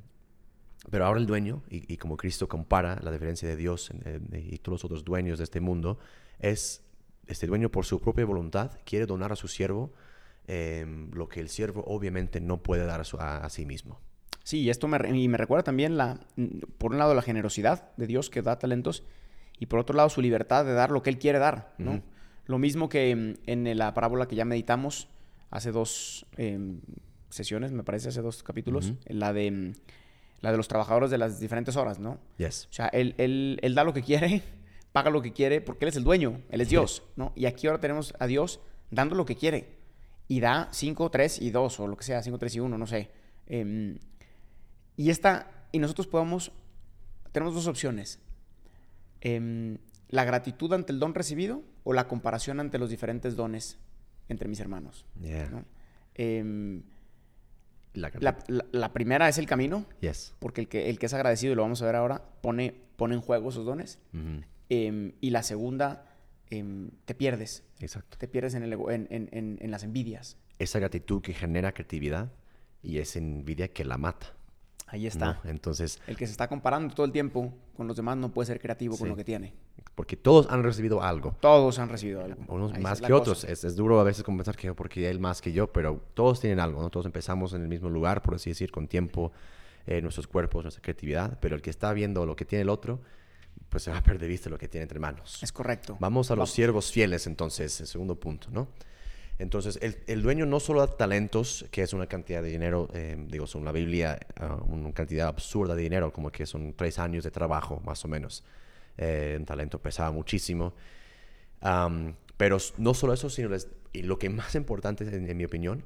pero 0.90 1.04
ahora 1.06 1.20
el 1.20 1.26
dueño, 1.26 1.62
y, 1.68 1.92
y 1.92 1.96
como 1.98 2.16
Cristo 2.16 2.48
compara 2.48 2.98
la 3.02 3.10
diferencia 3.12 3.46
de 3.48 3.56
Dios 3.56 3.90
y 4.32 4.56
todos 4.58 4.76
los 4.76 4.84
otros 4.86 5.04
dueños 5.04 5.36
de 5.38 5.44
este 5.44 5.60
mundo, 5.60 5.98
es 6.38 6.82
este 7.26 7.46
dueño 7.46 7.70
por 7.70 7.84
su 7.84 8.00
propia 8.00 8.24
voluntad 8.24 8.72
quiere 8.84 9.06
donar 9.06 9.32
a 9.32 9.36
su 9.36 9.48
siervo 9.48 9.92
em, 10.46 11.10
lo 11.12 11.26
que 11.28 11.40
el 11.40 11.48
siervo 11.48 11.82
obviamente 11.86 12.38
no 12.40 12.62
puede 12.62 12.84
dar 12.84 13.00
a, 13.00 13.04
su- 13.04 13.16
a- 13.18 13.38
a 13.38 13.48
sí 13.50 13.64
mismo. 13.66 14.00
Sí, 14.44 14.60
y 14.60 14.70
esto 14.70 14.86
me, 14.86 14.98
y 15.18 15.26
me 15.26 15.36
recuerda 15.38 15.64
también, 15.64 15.96
la, 15.96 16.20
por 16.78 16.92
un 16.92 16.98
lado, 16.98 17.14
la 17.14 17.22
generosidad 17.22 17.90
de 17.96 18.06
Dios 18.06 18.30
que 18.30 18.42
da 18.42 18.58
talentos 18.58 19.02
y 19.58 19.66
por 19.66 19.80
otro 19.80 19.96
lado, 19.96 20.08
su 20.10 20.20
libertad 20.20 20.64
de 20.64 20.74
dar 20.74 20.90
lo 20.90 21.02
que 21.02 21.10
Él 21.10 21.18
quiere 21.18 21.38
dar. 21.38 21.74
¿no? 21.78 22.02
Lo 22.46 22.58
mismo 22.58 22.88
que 22.88 23.10
en 23.46 23.76
la 23.78 23.94
parábola 23.94 24.26
que 24.28 24.36
ya 24.36 24.44
meditamos 24.44 25.08
hace 25.50 25.72
dos 25.72 26.26
em, 26.36 26.80
sesiones, 27.30 27.72
me 27.72 27.82
parece, 27.84 28.10
hace 28.10 28.20
dos 28.20 28.42
capítulos, 28.42 28.92
la, 29.06 29.32
de, 29.32 29.72
la 30.40 30.50
de 30.50 30.56
los 30.58 30.68
trabajadores 30.68 31.10
de 31.10 31.16
las 31.18 31.40
diferentes 31.40 31.76
horas, 31.76 31.98
¿no? 31.98 32.18
Yes. 32.36 32.66
O 32.70 32.72
sea, 32.74 32.88
él, 32.88 33.14
él- 33.18 33.58
él 33.62 33.74
da 33.74 33.82
lo 33.82 33.94
que 33.94 34.02
quiere, 34.02 34.42
paga 34.92 35.08
lo 35.10 35.22
que 35.22 35.32
quiere, 35.32 35.60
porque 35.62 35.86
Él 35.86 35.88
es 35.88 35.96
el 35.96 36.04
dueño, 36.04 36.42
Él 36.50 36.60
es 36.60 36.68
Dios, 36.68 37.02
¿no? 37.16 37.32
Y 37.34 37.46
aquí 37.46 37.66
ahora 37.66 37.80
tenemos 37.80 38.12
a 38.18 38.26
Dios 38.26 38.60
dando 38.90 39.14
lo 39.14 39.24
que 39.24 39.36
quiere. 39.36 39.78
Y 40.28 40.40
da 40.40 40.68
5, 40.70 41.10
3 41.10 41.40
y 41.40 41.50
2, 41.50 41.80
o 41.80 41.86
lo 41.86 41.96
que 41.96 42.04
sea, 42.04 42.22
5, 42.22 42.38
3 42.38 42.56
y 42.56 42.60
1, 42.60 42.76
no 42.78 42.86
sé. 42.86 43.10
Em, 43.46 43.98
y 44.96 45.10
esta, 45.10 45.50
y 45.72 45.78
nosotros 45.78 46.06
podemos, 46.06 46.52
tenemos 47.32 47.54
dos 47.54 47.66
opciones. 47.66 48.20
Em, 49.20 49.78
la 50.08 50.24
gratitud 50.24 50.72
ante 50.72 50.92
el 50.92 50.98
don 51.00 51.14
recibido 51.14 51.62
o 51.82 51.92
la 51.92 52.06
comparación 52.08 52.60
ante 52.60 52.78
los 52.78 52.90
diferentes 52.90 53.36
dones 53.36 53.78
entre 54.28 54.48
mis 54.48 54.60
hermanos. 54.60 55.04
Yeah. 55.20 55.48
¿no? 55.50 55.64
Em, 56.14 56.82
La- 57.94 58.10
la, 58.20 58.36
la- 58.48 58.66
la 58.72 58.92
primera 58.92 59.28
es 59.28 59.38
el 59.38 59.46
camino, 59.46 59.86
Yes. 60.00 60.34
porque 60.40 60.60
el 60.62 60.68
que, 60.68 60.90
el 60.90 60.98
que 60.98 61.06
es 61.06 61.14
agradecido, 61.14 61.52
y 61.52 61.56
lo 61.56 61.62
vamos 61.62 61.80
a 61.82 61.86
ver 61.86 61.94
ahora, 61.96 62.22
pone, 62.40 62.74
pone 62.96 63.14
en 63.14 63.20
juego 63.20 63.50
esos 63.50 63.64
dones. 63.64 63.98
Em, 64.68 65.12
y 65.20 65.30
la 65.30 65.42
segunda, 65.42 66.06
te 67.04 67.14
pierdes. 67.14 67.62
Exacto. 67.80 68.16
Te 68.18 68.28
pierdes 68.28 68.54
en, 68.54 68.62
el 68.62 68.72
ego- 68.72 68.90
en, 68.92 69.06
en- 69.10 69.28
en- 69.32 69.58
en 69.60 69.70
las 69.70 69.82
envidias. 69.82 70.36
Esa 70.58 70.78
gratitud 70.78 71.20
que 71.22 71.34
genera 71.34 71.72
creatividad 71.72 72.30
y 72.82 72.98
esa 72.98 73.18
envidia 73.18 73.68
que 73.68 73.84
la 73.84 73.96
mata. 73.98 74.34
Ahí 74.86 75.06
está. 75.06 75.40
¿no? 75.44 75.50
Entonces, 75.50 76.00
El 76.06 76.16
que 76.16 76.26
se 76.26 76.32
está 76.32 76.48
comparando 76.48 76.94
todo 76.94 77.06
el 77.06 77.12
tiempo 77.12 77.52
con 77.76 77.86
los 77.88 77.96
demás 77.96 78.16
no 78.16 78.30
puede 78.30 78.46
ser 78.46 78.60
creativo 78.60 78.96
con 78.96 79.06
Sí. 79.06 79.10
lo 79.10 79.16
que 79.16 79.24
tiene. 79.24 79.52
porque 79.94 80.16
todos 80.16 80.48
han 80.50 80.62
recibido 80.64 81.02
algo. 81.02 81.36
Todos 81.40 81.78
han 81.78 81.88
recibido 81.88 82.24
algo. 82.24 82.42
Unos 82.48 82.72
Ahí 82.72 82.82
más 82.82 83.00
que 83.00 83.12
otros. 83.12 83.44
Es, 83.44 83.62
es 83.64 83.76
duro 83.76 84.00
a 84.00 84.02
veces 84.04 84.24
pensar 84.24 84.56
que 84.56 84.74
porque 84.74 85.08
él 85.08 85.20
más 85.20 85.40
que 85.40 85.52
yo, 85.52 85.72
pero 85.72 86.02
todos 86.14 86.40
tienen 86.40 86.58
algo, 86.58 86.82
¿no? 86.82 86.90
Todos 86.90 87.06
empezamos 87.06 87.52
en 87.52 87.62
el 87.62 87.68
mismo 87.68 87.88
lugar, 87.88 88.20
por 88.22 88.34
así 88.34 88.50
decir, 88.50 88.72
con 88.72 88.88
tiempo, 88.88 89.30
eh, 89.86 90.02
nuestros 90.02 90.26
cuerpos, 90.26 90.64
nuestra 90.64 90.82
creatividad, 90.82 91.38
pero 91.40 91.54
el 91.54 91.62
que 91.62 91.70
está 91.70 91.92
viendo 91.92 92.26
lo 92.26 92.34
que 92.34 92.44
tiene 92.44 92.62
el 92.62 92.70
otro, 92.70 93.00
pues 93.68 93.84
se 93.84 93.90
va 93.92 93.98
a 93.98 94.02
perder 94.02 94.22
de 94.22 94.28
vista 94.28 94.50
lo 94.50 94.58
que 94.58 94.66
tiene 94.68 94.82
entre 94.82 94.98
manos. 94.98 95.40
Es 95.42 95.52
correcto. 95.52 95.96
Vamos 96.00 96.30
a 96.30 96.34
los 96.34 96.38
Vamos. 96.40 96.50
siervos 96.50 96.90
fieles, 96.90 97.26
entonces, 97.28 97.80
el 97.80 97.86
segundo 97.86 98.16
punto, 98.18 98.48
¿no? 98.50 98.66
Entonces, 99.38 99.78
el, 99.82 99.96
el 100.06 100.22
dueño 100.22 100.46
no 100.46 100.60
solo 100.60 100.80
da 100.86 100.96
talentos, 100.96 101.66
que 101.72 101.82
es 101.82 101.92
una 101.92 102.06
cantidad 102.06 102.40
de 102.42 102.50
dinero, 102.50 102.88
eh, 102.94 103.16
digo, 103.28 103.46
son 103.48 103.64
la 103.64 103.72
Biblia, 103.72 104.18
ah, 104.38 104.58
una 104.68 104.92
cantidad 104.92 105.26
absurda 105.28 105.74
de 105.74 105.82
dinero, 105.82 106.12
como 106.12 106.30
que 106.30 106.46
son 106.46 106.72
tres 106.74 106.98
años 107.00 107.24
de 107.24 107.30
trabajo, 107.32 107.80
más 107.84 108.04
o 108.04 108.08
menos. 108.08 108.44
Eh, 108.96 109.34
un 109.38 109.44
talento 109.44 109.80
pesaba 109.80 110.12
muchísimo. 110.12 110.72
Pero 112.36 112.58
no 112.78 112.94
solo 112.94 113.12
eso, 113.12 113.30
sino 113.30 113.48
les- 113.48 113.68
y 113.92 114.02
lo 114.02 114.18
que 114.18 114.28
más 114.28 114.54
importante, 114.54 115.04
en, 115.04 115.28
en 115.28 115.36
mi 115.36 115.44
opinión, 115.44 115.84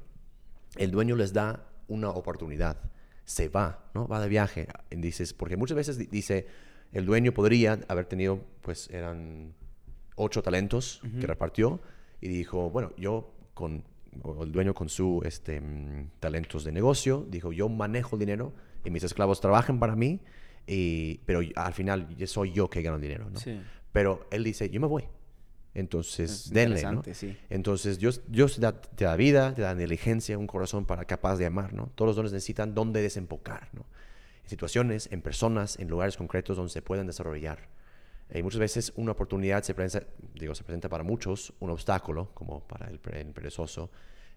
el 0.77 0.91
dueño 0.91 1.15
les 1.15 1.33
da 1.33 1.65
una 1.87 2.09
oportunidad. 2.09 2.77
Se 3.25 3.47
va, 3.49 3.89
¿no? 3.93 4.07
Va 4.07 4.19
de 4.21 4.27
viaje. 4.29 4.67
Y 4.89 4.95
Dices, 4.97 5.33
porque 5.33 5.57
muchas 5.57 5.75
veces 5.77 5.97
di- 5.97 6.07
dice, 6.07 6.47
el 6.91 7.05
dueño 7.05 7.33
podría 7.33 7.79
haber 7.87 8.05
tenido, 8.05 8.41
pues 8.61 8.89
eran 8.89 9.53
ocho 10.15 10.41
talentos 10.41 11.01
que 11.19 11.27
repartió 11.27 11.79
y 12.19 12.27
dijo, 12.27 12.69
bueno, 12.71 12.91
yo 12.97 13.31
con, 13.59 13.83
o 14.23 14.43
el 14.45 14.51
dueño 14.53 14.73
con 14.73 14.87
su 14.87 15.21
este, 15.25 15.59
mm, 15.59 16.11
talentos 16.21 16.63
de 16.63 16.71
negocio, 16.71 17.25
dijo, 17.29 17.51
yo 17.51 17.67
manejo 17.67 18.15
el 18.15 18.21
dinero 18.21 18.53
y 18.85 18.89
mis 18.89 19.03
esclavos 19.03 19.41
trabajan 19.41 19.79
para 19.79 19.95
mí, 19.97 20.21
y, 20.65 21.17
pero 21.25 21.41
al 21.55 21.73
final 21.73 22.15
yo- 22.15 22.25
soy 22.25 22.53
yo 22.53 22.69
que 22.69 22.81
gano 22.81 22.95
el 22.95 23.01
dinero, 23.01 23.29
¿no? 23.29 23.37
Sí. 23.39 23.59
Pero 23.91 24.25
él 24.31 24.43
dice, 24.45 24.69
yo 24.69 24.79
me 24.79 24.87
voy. 24.87 25.03
Entonces, 25.73 26.31
Es 26.31 26.49
denle, 26.53 26.81
¿no? 26.83 26.89
interesante, 26.99 27.13
sí. 27.13 27.37
Entonces, 27.49 27.99
Dios, 27.99 28.21
Dios 28.27 28.55
te, 28.55 28.61
da, 28.61 28.79
te 28.79 29.03
da 29.05 29.15
vida, 29.15 29.53
te 29.53 29.61
da 29.61 29.71
inteligencia, 29.73 30.37
un 30.37 30.47
corazón 30.47 30.85
para 30.85 31.05
capaz 31.05 31.35
de 31.37 31.45
amar, 31.45 31.73
¿no? 31.73 31.87
Todos 31.95 32.09
los 32.09 32.15
dones 32.15 32.31
necesitan 32.31 32.73
dónde 32.73 33.01
desembocar, 33.01 33.69
¿no? 33.73 33.85
En 34.43 34.49
situaciones, 34.49 35.09
en 35.11 35.21
personas, 35.21 35.77
en 35.79 35.87
lugares 35.89 36.17
concretos 36.17 36.57
donde 36.57 36.71
se 36.71 36.81
puedan 36.81 37.05
desarrollar. 37.07 37.67
Y 38.33 38.43
muchas 38.43 38.59
veces 38.59 38.93
una 38.95 39.13
oportunidad 39.13 39.63
se 39.63 39.73
presenta, 39.73 40.07
digo, 40.35 40.53
se 40.53 40.63
presenta 40.63 40.87
para 40.87 41.03
muchos, 41.03 41.53
un 41.59 41.71
obstáculo, 41.71 42.31
como 42.33 42.67
para 42.67 42.87
el, 42.89 42.99
el 43.13 43.33
perezoso, 43.33 43.89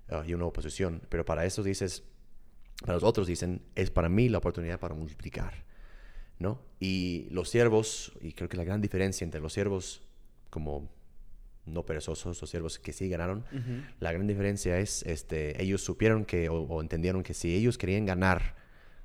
ah, 0.08 0.22
y 0.26 0.32
una 0.34 0.46
oposición. 0.46 1.02
Pero 1.08 1.24
para 1.24 1.44
eso 1.44 1.62
dices, 1.62 2.02
para 2.80 2.94
los 2.94 3.02
otros 3.02 3.26
dicen, 3.26 3.62
es 3.74 3.90
para 3.90 4.08
mí 4.08 4.28
la 4.28 4.38
oportunidad 4.38 4.80
para 4.80 4.94
multiplicar, 4.94 5.64
¿no? 6.38 6.62
Y 6.80 7.28
los 7.30 7.50
siervos, 7.50 8.12
y 8.20 8.32
creo 8.32 8.48
que 8.48 8.56
la 8.56 8.64
gran 8.64 8.80
diferencia 8.80 9.24
entre 9.24 9.40
los 9.40 9.52
siervos 9.52 10.02
como 10.48 10.90
no 11.64 11.86
perezosos, 11.86 12.40
los 12.40 12.50
siervos 12.50 12.78
que 12.78 12.92
sí 12.92 13.08
ganaron, 13.08 13.44
la 14.00 14.10
gran 14.10 14.26
diferencia 14.26 14.78
es, 14.78 15.02
este, 15.04 15.62
ellos 15.62 15.82
supieron 15.82 16.24
que, 16.24 16.48
o, 16.48 16.62
o 16.62 16.80
entendieron 16.80 17.22
que 17.22 17.34
si 17.34 17.54
ellos 17.54 17.78
querían 17.78 18.04
ganar 18.04 18.56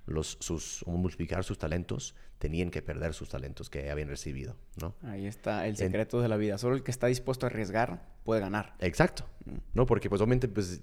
los, 0.08 0.38
sus, 0.40 0.84
multiplicar 0.88 1.44
sus 1.44 1.58
talentos, 1.60 2.16
tenían 2.40 2.72
que 2.72 2.82
perder 2.82 3.14
sus 3.14 3.30
talentos 3.30 3.70
que 3.70 3.92
habían 3.92 4.08
recibido, 4.10 4.56
¿no? 4.82 4.96
Ahí 5.04 5.28
está 5.28 5.68
el 5.68 5.78
secreto 5.78 6.22
de 6.22 6.28
la 6.30 6.38
vida. 6.38 6.58
Solo 6.58 6.76
el 6.76 6.84
que 6.84 6.92
está 6.92 7.08
dispuesto 7.08 7.46
a 7.46 7.50
arriesgar 7.50 8.08
puede 8.24 8.42
ganar. 8.42 8.76
Exacto, 8.80 9.26
¿no? 9.74 9.86
Porque 9.86 10.10
pues 10.10 10.22
obviamente 10.22 10.48
pues 10.48 10.82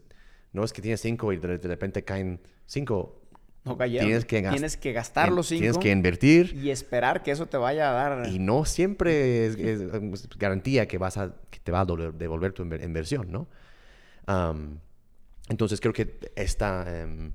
no 0.52 0.62
es 0.62 0.72
que 0.72 0.80
tienes 0.82 1.00
cinco 1.00 1.32
y 1.32 1.38
de, 1.38 1.58
de 1.58 1.68
repente 1.68 2.04
caen 2.04 2.40
cinco. 2.66 3.20
No 3.64 3.78
cayeron. 3.78 4.08
Tienes 4.08 4.24
que, 4.26 4.42
Tienes 4.42 4.76
que 4.76 4.92
gastar 4.92 5.32
los 5.32 5.46
cinco 5.46 5.60
Tienes 5.62 5.78
que 5.78 5.90
invertir 5.90 6.54
y 6.54 6.68
esperar 6.68 7.22
que 7.22 7.30
eso 7.30 7.46
te 7.46 7.56
vaya 7.56 7.88
a 7.90 7.92
dar. 7.94 8.28
y 8.28 8.38
no 8.38 8.66
siempre 8.66 9.46
es, 9.46 9.56
es, 9.56 9.80
es 9.80 10.28
garantía 10.36 10.86
que 10.86 10.98
vas 10.98 11.16
a 11.16 11.34
que 11.50 11.60
te 11.60 11.72
va 11.72 11.80
a 11.80 11.84
devolver 11.86 12.52
tu 12.52 12.62
inver- 12.62 12.84
inversión, 12.84 13.32
¿no? 13.32 13.48
Entonces 15.48 15.80
creo 15.80 15.92
que 15.92 16.18
esta 16.36 17.02
em, 17.02 17.32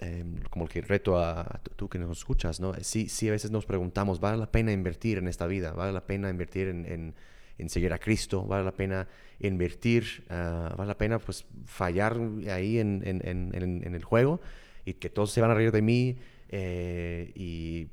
em, 0.00 0.36
como 0.50 0.66
que 0.68 0.80
reto 0.82 1.18
a, 1.18 1.42
a 1.42 1.58
tú- 1.76 1.88
que 1.88 1.98
nos 1.98 2.18
escuchas, 2.18 2.60
¿no? 2.60 2.74
Sí, 2.82 3.08
sí, 3.08 3.28
a 3.28 3.32
veces 3.32 3.50
nos 3.50 3.66
preguntamos, 3.66 4.20
¿vale 4.20 4.38
la 4.38 4.50
pena 4.50 4.72
invertir 4.72 5.18
en 5.18 5.28
esta 5.28 5.46
vida? 5.46 5.72
¿Vale 5.72 5.92
la 5.92 6.06
pena 6.06 6.30
invertir 6.30 6.68
en, 6.68 6.86
en- 6.86 7.14
en 7.58 7.68
seguir 7.68 7.92
a 7.92 7.98
Cristo? 7.98 8.44
¿Vale 8.44 8.64
la 8.64 8.72
pena 8.72 9.06
invertir? 9.40 10.24
ah, 10.30 10.74
¿Vale 10.76 10.88
la 10.88 10.98
pena 10.98 11.18
pues 11.18 11.46
fallar 11.66 12.18
ahí 12.50 12.78
en, 12.78 13.02
en- 13.04 13.94
el 13.94 14.04
juego? 14.04 14.40
Y 14.84 14.94
que 14.94 15.10
todos 15.10 15.30
se 15.30 15.40
van 15.40 15.50
a 15.50 15.54
reír 15.54 15.70
de 15.72 15.82
mí 15.82 16.16
eh, 16.48 17.30
y 17.36 17.88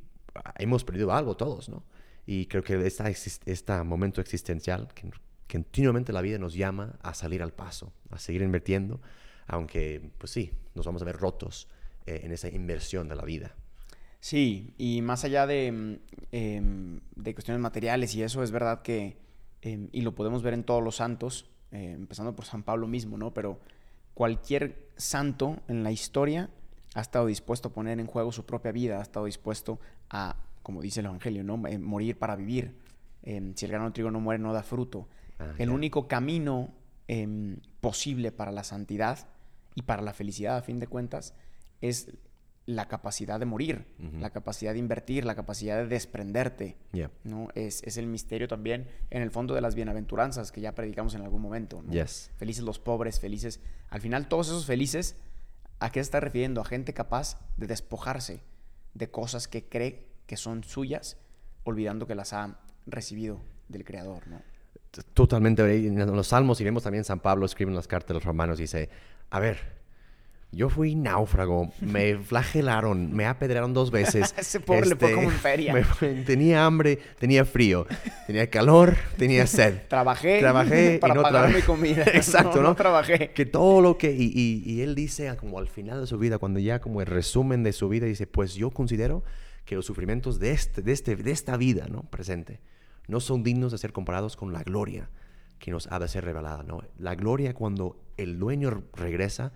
hemos 0.58 0.84
perdido 0.84 1.12
algo 1.14 1.36
todos, 1.38 1.70
¿no? 1.70 1.84
Y 2.26 2.46
creo 2.46 2.64
que 2.64 2.86
esta, 2.86 3.10
este 3.10 3.84
momento 3.84 4.22
existencial, 4.22 4.88
que 4.94 5.10
continuamente 5.52 6.14
la 6.14 6.22
vida 6.22 6.38
nos 6.38 6.54
llama 6.54 6.98
a 7.02 7.14
salir 7.14 7.42
al 7.42 7.54
paso, 7.54 7.92
a 8.12 8.20
seguir 8.20 8.42
invirtiendo, 8.44 9.02
aunque, 9.48 10.12
pues 10.18 10.32
sí, 10.32 10.52
nos 10.76 10.86
vamos 10.86 11.02
a 11.02 11.06
ver 11.06 11.18
rotos 11.18 11.68
eh, 12.10 12.22
en 12.24 12.32
esa 12.32 12.50
inversión 12.50 13.08
de 13.08 13.16
la 13.16 13.24
vida. 13.24 13.54
Sí, 14.20 14.74
y 14.80 15.04
más 15.04 15.24
allá 15.26 15.46
de, 15.46 15.72
mm, 15.72 15.96
em, 16.32 17.00
de 17.16 17.34
cuestiones 17.36 17.62
materiales 17.62 18.16
y 18.16 18.24
eso, 18.24 18.42
es 18.42 18.50
verdad 18.50 18.82
que, 18.82 19.18
em, 19.62 19.90
y 19.92 20.02
lo 20.02 20.16
podemos 20.16 20.42
ver 20.42 20.56
en 20.56 20.64
todos 20.64 20.84
los 20.84 20.96
santos, 20.96 21.52
eh, 21.72 21.92
empezando 21.92 22.36
por 22.36 22.46
San 22.46 22.64
Pablo 22.64 22.88
mismo, 22.88 23.16
¿no? 23.20 23.32
Pero 23.32 23.60
cualquier 24.16 24.90
santo 24.98 25.60
en 25.68 25.84
la 25.84 25.92
historia 25.92 26.50
ha 26.96 27.02
estado 27.02 27.28
dispuesto 27.28 27.70
a 27.70 27.74
poner 27.74 28.00
en 28.00 28.08
juego 28.08 28.32
su 28.32 28.44
propia 28.44 28.72
vida, 28.72 28.98
ha 28.98 29.04
estado 29.04 29.28
dispuesto 29.28 29.80
a, 30.10 30.36
como 30.64 30.82
dice 30.82 31.02
el 31.02 31.06
Evangelio, 31.06 31.44
¿no? 31.44 31.62
Eh, 31.68 31.78
morir 31.78 32.18
para 32.18 32.36
vivir. 32.36 32.76
Em, 33.22 33.54
si 33.54 33.66
el 33.66 33.72
grano 33.72 33.86
de 33.86 33.92
trigo 33.92 34.10
no 34.10 34.20
muere, 34.20 34.42
no 34.42 34.52
da 34.52 34.64
fruto. 34.64 35.08
Ah, 35.38 35.54
el 35.60 35.70
único 35.70 36.08
camino 36.08 36.74
posible 37.82 38.32
para 38.32 38.52
la 38.52 38.64
santidad 38.64 39.28
y 39.74 39.82
para 39.82 40.04
la 40.04 40.14
felicidad, 40.14 40.58
a 40.58 40.62
fin 40.62 40.80
de 40.80 40.86
cuentas, 40.86 41.34
es 41.82 42.12
la 42.66 42.88
capacidad 42.88 43.40
de 43.40 43.48
morir, 43.48 43.88
la 44.20 44.30
capacidad 44.30 44.74
de 44.74 44.80
invertir, 44.80 45.26
la 45.26 45.34
capacidad 45.34 45.78
de 45.78 45.88
desprenderte. 45.88 46.78
Yeah. 46.92 47.10
¿no? 47.24 47.48
Es, 47.56 47.82
es 47.82 47.98
el 47.98 48.06
misterio 48.06 48.48
también 48.48 48.88
en 49.10 49.24
el 49.24 49.32
fondo 49.32 49.56
de 49.56 49.62
las 49.62 49.74
bienaventuranzas 49.74 50.52
que 50.52 50.62
ya 50.62 50.76
predicamos 50.76 51.16
en 51.16 51.22
algún 51.22 51.42
momento. 51.42 51.82
¿no? 51.82 51.92
Yes. 51.92 52.30
Felices 52.38 52.64
los 52.64 52.78
pobres, 52.78 53.20
felices. 53.20 53.60
Al 53.90 54.02
final, 54.02 54.28
todos 54.28 54.50
esos 54.50 54.68
felices, 54.68 55.16
¿a 55.80 55.92
qué 55.92 56.00
se 56.00 56.02
está 56.02 56.20
refiriendo? 56.20 56.62
A 56.62 56.66
gente 56.66 56.94
capaz 56.94 57.40
de 57.58 57.66
despojarse 57.66 58.44
de 58.94 59.10
cosas 59.10 59.48
que 59.48 59.68
cree 59.68 60.06
que 60.28 60.38
son 60.38 60.64
suyas, 60.64 61.18
olvidando 61.64 62.06
que 62.06 62.14
las 62.14 62.34
ha 62.34 62.60
recibido 62.86 63.42
del 63.68 63.84
Creador. 63.84 64.28
¿no? 64.28 64.44
Totalmente. 65.16 65.64
En 65.88 66.16
los 66.16 66.28
salmos 66.28 66.62
y 66.62 66.64
vemos 66.64 66.84
también 66.84 67.04
San 67.04 67.20
Pablo 67.20 67.48
escribe 67.48 67.72
en 67.72 67.76
las 67.76 67.88
cartas 67.88 68.10
de 68.10 68.14
los 68.16 68.24
romanos 68.24 68.60
dice, 68.60 68.90
a 69.32 69.40
ver, 69.40 69.79
yo 70.52 70.70
fui 70.70 70.96
náufrago, 70.96 71.72
me 71.80 72.18
flagelaron, 72.24 73.14
me 73.14 73.26
apedrearon 73.28 73.74
dos 73.74 73.92
veces. 73.92 74.24
este, 74.30 74.42
Ese 74.42 74.60
pobre 74.60 74.88
le 74.88 74.96
fue 74.96 75.14
como 75.14 75.30
en 75.30 75.36
feria. 75.38 75.74
me 75.74 75.84
tenía 76.24 76.66
hambre, 76.66 76.98
tenía 77.20 77.46
frío, 77.46 77.86
tenía 78.26 78.50
calor, 78.50 78.96
tenía 79.18 79.46
sed. 79.48 79.82
Trabajé, 79.88 80.40
Trabajé 80.40 80.96
y 80.96 80.98
para 80.98 81.14
no 81.14 81.22
pagar 81.22 81.54
mi 81.54 81.62
comida. 81.62 82.04
Exacto, 82.14 82.58
no, 82.58 82.64
¿no? 82.64 82.70
no 82.70 82.76
trabajé. 82.76 83.32
Que 83.32 83.46
todo 83.46 83.82
lo 83.82 83.98
que... 83.98 84.12
Y, 84.12 84.32
y- 84.34 84.64
y 84.66 84.82
él 84.82 84.96
dice, 84.96 85.36
como 85.38 85.60
al 85.60 85.68
final 85.68 86.02
de 86.02 86.08
su 86.08 86.18
vida, 86.18 86.38
cuando 86.40 86.60
ya 86.60 86.80
como 86.80 87.02
el 87.02 87.08
resumen 87.08 87.64
de 87.64 87.72
su 87.74 87.88
vida, 87.90 88.06
dice, 88.08 88.26
pues 88.28 88.56
yo 88.56 88.72
considero 88.72 89.24
que 89.66 89.76
los 89.76 89.86
sufrimientos 89.86 90.40
de, 90.40 90.52
este, 90.52 90.82
de, 90.82 90.92
este, 90.94 91.16
de 91.16 91.32
esta 91.32 91.56
vida, 91.58 91.86
¿no? 91.90 92.02
Presente, 92.10 92.60
no 93.08 93.20
son 93.20 93.44
dignos 93.44 93.72
de 93.72 93.78
ser 93.78 93.92
comparados 93.94 94.36
con 94.36 94.52
la 94.52 94.64
gloria 94.64 95.10
que 95.60 95.70
nos 95.72 95.88
ha 95.92 96.00
de 96.00 96.08
ser 96.08 96.26
revelada, 96.26 96.64
¿no? 96.64 96.82
La 96.98 97.14
gloria 97.16 97.54
cuando 97.54 98.02
el 98.18 98.40
dueño 98.40 98.84
regresa 98.96 99.52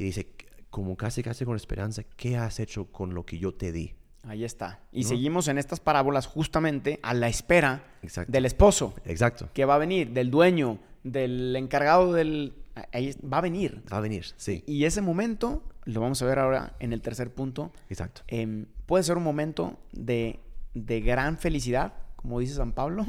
y 0.00 0.04
dice, 0.04 0.28
como 0.70 0.96
casi 0.96 1.22
casi 1.22 1.44
con 1.44 1.56
esperanza, 1.56 2.02
¿qué 2.16 2.38
has 2.38 2.58
hecho 2.58 2.86
con 2.86 3.14
lo 3.14 3.26
que 3.26 3.38
yo 3.38 3.52
te 3.52 3.70
di? 3.70 3.94
Ahí 4.22 4.44
está. 4.44 4.80
Y 4.92 5.02
¿No? 5.02 5.08
seguimos 5.08 5.48
en 5.48 5.58
estas 5.58 5.78
parábolas 5.78 6.26
justamente 6.26 7.00
a 7.02 7.12
la 7.12 7.28
espera 7.28 7.84
Exacto. 8.02 8.32
del 8.32 8.46
esposo 8.46 8.94
Exacto. 9.04 9.50
que 9.52 9.66
va 9.66 9.74
a 9.74 9.78
venir, 9.78 10.12
del 10.12 10.30
dueño, 10.30 10.78
del 11.04 11.54
encargado 11.56 12.14
del... 12.14 12.54
Ahí 12.92 13.14
va 13.22 13.38
a 13.38 13.40
venir. 13.42 13.82
Va 13.92 13.98
a 13.98 14.00
venir, 14.00 14.24
sí. 14.36 14.64
Y 14.66 14.84
ese 14.84 15.02
momento, 15.02 15.62
lo 15.84 16.00
vamos 16.00 16.22
a 16.22 16.26
ver 16.26 16.38
ahora 16.38 16.76
en 16.78 16.94
el 16.94 17.02
tercer 17.02 17.32
punto, 17.34 17.70
Exacto. 17.90 18.22
em, 18.28 18.66
puede 18.86 19.04
ser 19.04 19.18
un 19.18 19.22
momento 19.22 19.78
de, 19.92 20.40
de 20.72 21.00
gran 21.02 21.36
felicidad, 21.36 21.92
como 22.16 22.40
dice 22.40 22.54
San 22.54 22.72
Pablo, 22.72 23.04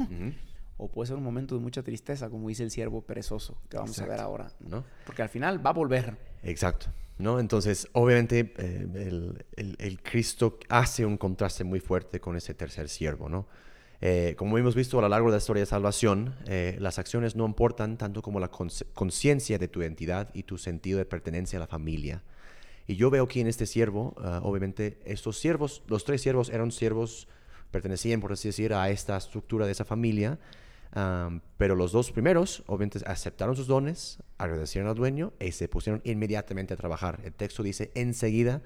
o 0.76 0.88
puede 0.88 1.08
ser 1.08 1.16
un 1.16 1.24
momento 1.24 1.54
de 1.54 1.62
mucha 1.62 1.82
tristeza, 1.82 2.28
como 2.28 2.48
dice 2.48 2.64
el 2.64 2.70
siervo 2.70 3.00
perezoso, 3.02 3.56
que 3.70 3.78
vamos 3.78 3.98
a 3.98 4.04
ver 4.04 4.20
ahora. 4.20 4.50
¿No? 4.60 4.84
Porque 5.06 5.22
al 5.22 5.30
final 5.30 5.64
va 5.64 5.70
a 5.70 5.74
volver. 5.74 6.31
Exacto. 6.42 6.86
¿no? 7.18 7.38
Entonces, 7.38 7.88
obviamente, 7.92 8.52
eh, 8.58 8.86
el, 9.56 9.76
el- 9.78 10.02
Cristo 10.02 10.58
hace 10.68 11.06
un 11.06 11.16
contraste 11.16 11.62
muy 11.64 11.78
fuerte 11.80 12.20
con 12.20 12.36
ese 12.36 12.54
tercer 12.54 12.88
siervo, 12.88 13.28
¿no? 13.28 13.46
Eh, 14.00 14.34
como 14.36 14.58
hemos 14.58 14.74
visto 14.74 14.98
a 14.98 15.02
lo 15.02 15.08
largo 15.08 15.28
de 15.28 15.32
la 15.32 15.38
historia 15.38 15.60
de 15.60 15.66
salvación, 15.66 16.34
eh, 16.46 16.76
las 16.80 16.98
acciones 16.98 17.36
no 17.36 17.46
importan 17.46 17.96
tanto 17.96 18.20
como 18.22 18.40
la 18.40 18.50
conciencia 18.50 19.58
de 19.58 19.68
tu 19.68 19.80
identidad 19.80 20.30
y 20.34 20.42
tu 20.42 20.58
sentido 20.58 20.98
de 20.98 21.04
pertenencia 21.04 21.58
a 21.58 21.60
la 21.60 21.68
familia. 21.68 22.22
Y 22.88 22.96
yo 22.96 23.10
veo 23.10 23.24
aquí 23.24 23.40
en 23.40 23.46
este 23.46 23.66
siervo, 23.66 24.14
ah, 24.18 24.40
obviamente, 24.42 24.98
estos 25.04 25.38
siervos, 25.38 25.82
los 25.86 26.04
tres 26.04 26.20
siervos 26.22 26.50
eran 26.50 26.72
siervos, 26.72 27.28
pertenecían, 27.70 28.20
por 28.20 28.32
así 28.32 28.48
decir, 28.48 28.74
a 28.74 28.90
esta 28.90 29.16
estructura 29.16 29.66
de 29.66 29.72
esa 29.72 29.84
familia, 29.84 30.40
Am, 30.94 31.40
pero 31.56 31.74
los 31.74 31.92
dos 31.92 32.12
primeros, 32.12 32.62
obviamente, 32.66 33.00
aceptaron 33.06 33.56
sus 33.56 33.66
dones, 33.66 34.18
agradecieron 34.38 34.88
al 34.90 34.94
dueño 34.94 35.32
y 35.40 35.52
se 35.52 35.66
pusieron 35.68 36.02
inmediatamente 36.04 36.74
a 36.74 36.76
trabajar. 36.76 37.20
El 37.24 37.32
texto 37.32 37.62
dice 37.62 37.90
enseguida 37.94 38.60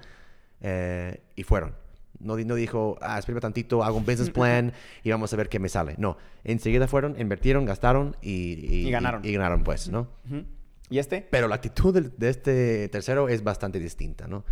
eh, 0.61 1.21
y 1.35 1.43
fueron. 1.43 1.75
No, 2.19 2.35
no 2.35 2.55
dijo, 2.55 2.97
ah, 3.01 3.19
espérame 3.19 3.41
tantito, 3.41 3.83
hago 3.83 3.97
un 3.97 4.05
business 4.05 4.29
plan 4.31 4.73
y 5.03 5.11
vamos 5.11 5.31
a 5.31 5.37
ver 5.37 5.49
qué 5.49 5.59
me 5.59 5.69
sale. 5.69 5.95
No, 5.97 6.17
enseguida 6.43 6.87
fueron, 6.87 7.19
invirtieron, 7.19 7.63
gastaron 7.65 8.17
y, 8.21 8.87
Y 8.87 8.91
ganaron. 8.91 9.23
Y, 9.23 9.31
ganaron, 9.33 9.63
pues, 9.63 9.87
¿no? 9.89 10.09
Ujú. 10.25 10.43
¿Y 10.89 10.99
este? 10.99 11.21
Pero 11.29 11.47
la 11.47 11.55
actitud 11.55 11.93
del- 11.93 12.13
de 12.17 12.29
este 12.29 12.89
tercero 12.89 13.29
es 13.29 13.43
bastante 13.43 13.79
distinta, 13.79 14.27
¿no? 14.27 14.43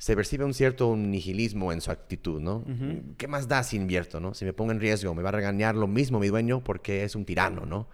Se 0.00 0.16
percibe 0.16 0.46
un 0.46 0.54
cierto 0.54 0.96
nihilismo 0.96 1.72
en 1.72 1.82
su 1.82 1.90
actitud, 1.90 2.40
¿no? 2.40 2.64
¿Qué 3.18 3.28
más 3.28 3.48
da 3.48 3.62
si 3.62 3.76
invierto, 3.76 4.18
no? 4.18 4.32
Si 4.32 4.46
me 4.46 4.54
pongo 4.54 4.72
en 4.72 4.80
riesgo, 4.80 5.14
me 5.14 5.22
va 5.22 5.28
a 5.28 5.32
regañar 5.32 5.74
lo 5.76 5.86
mismo 5.86 6.18
mi 6.18 6.28
dueño 6.28 6.64
porque 6.64 7.04
es 7.04 7.14
un 7.14 7.26
tirano, 7.26 7.66
¿no? 7.66 7.86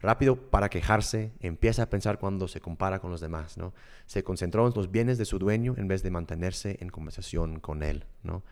Rápido 0.00 0.34
para 0.50 0.68
quejarse, 0.68 1.30
empieza 1.40 1.84
a 1.84 1.90
pensar 1.90 2.18
cuando 2.18 2.48
se 2.48 2.60
compara 2.60 2.98
con 2.98 3.10
los 3.12 3.20
demás, 3.20 3.56
¿no? 3.56 3.72
Se 4.06 4.24
concentró 4.24 4.66
en 4.66 4.72
los 4.74 4.90
bienes 4.90 5.16
de 5.16 5.24
su 5.24 5.38
dueño 5.38 5.74
en 5.78 5.86
vez 5.86 6.02
de 6.02 6.10
mantenerse 6.10 6.76
en 6.80 6.88
conversación 6.90 7.60
con 7.60 7.82
él, 7.84 8.04
¿no? 8.24 8.42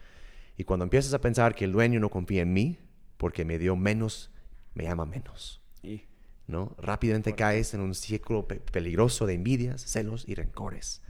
Y 0.57 0.63
cuando 0.65 0.85
empiezas 0.85 1.13
a 1.13 1.21
pensar 1.21 1.55
que 1.57 1.65
el 1.65 1.73
dueño 1.73 1.99
no 1.99 2.09
confía 2.09 2.43
en 2.43 2.53
mí 2.53 2.79
porque 3.17 3.45
me 3.45 3.59
dio 3.59 3.75
menos, 3.75 4.31
me 4.75 4.87
ama 4.89 5.07
menos. 5.07 5.61
Y- 5.83 6.05
¿no? 6.47 6.75
Rápidamente 6.79 7.35
caes 7.35 7.75
en 7.75 7.81
un 7.81 7.95
círculo 7.95 8.47
pe- 8.47 8.61
peligroso 8.61 9.27
de 9.27 9.35
envidias, 9.35 9.83
celos 9.83 10.25
y 10.29 10.35
rencores. 10.35 11.03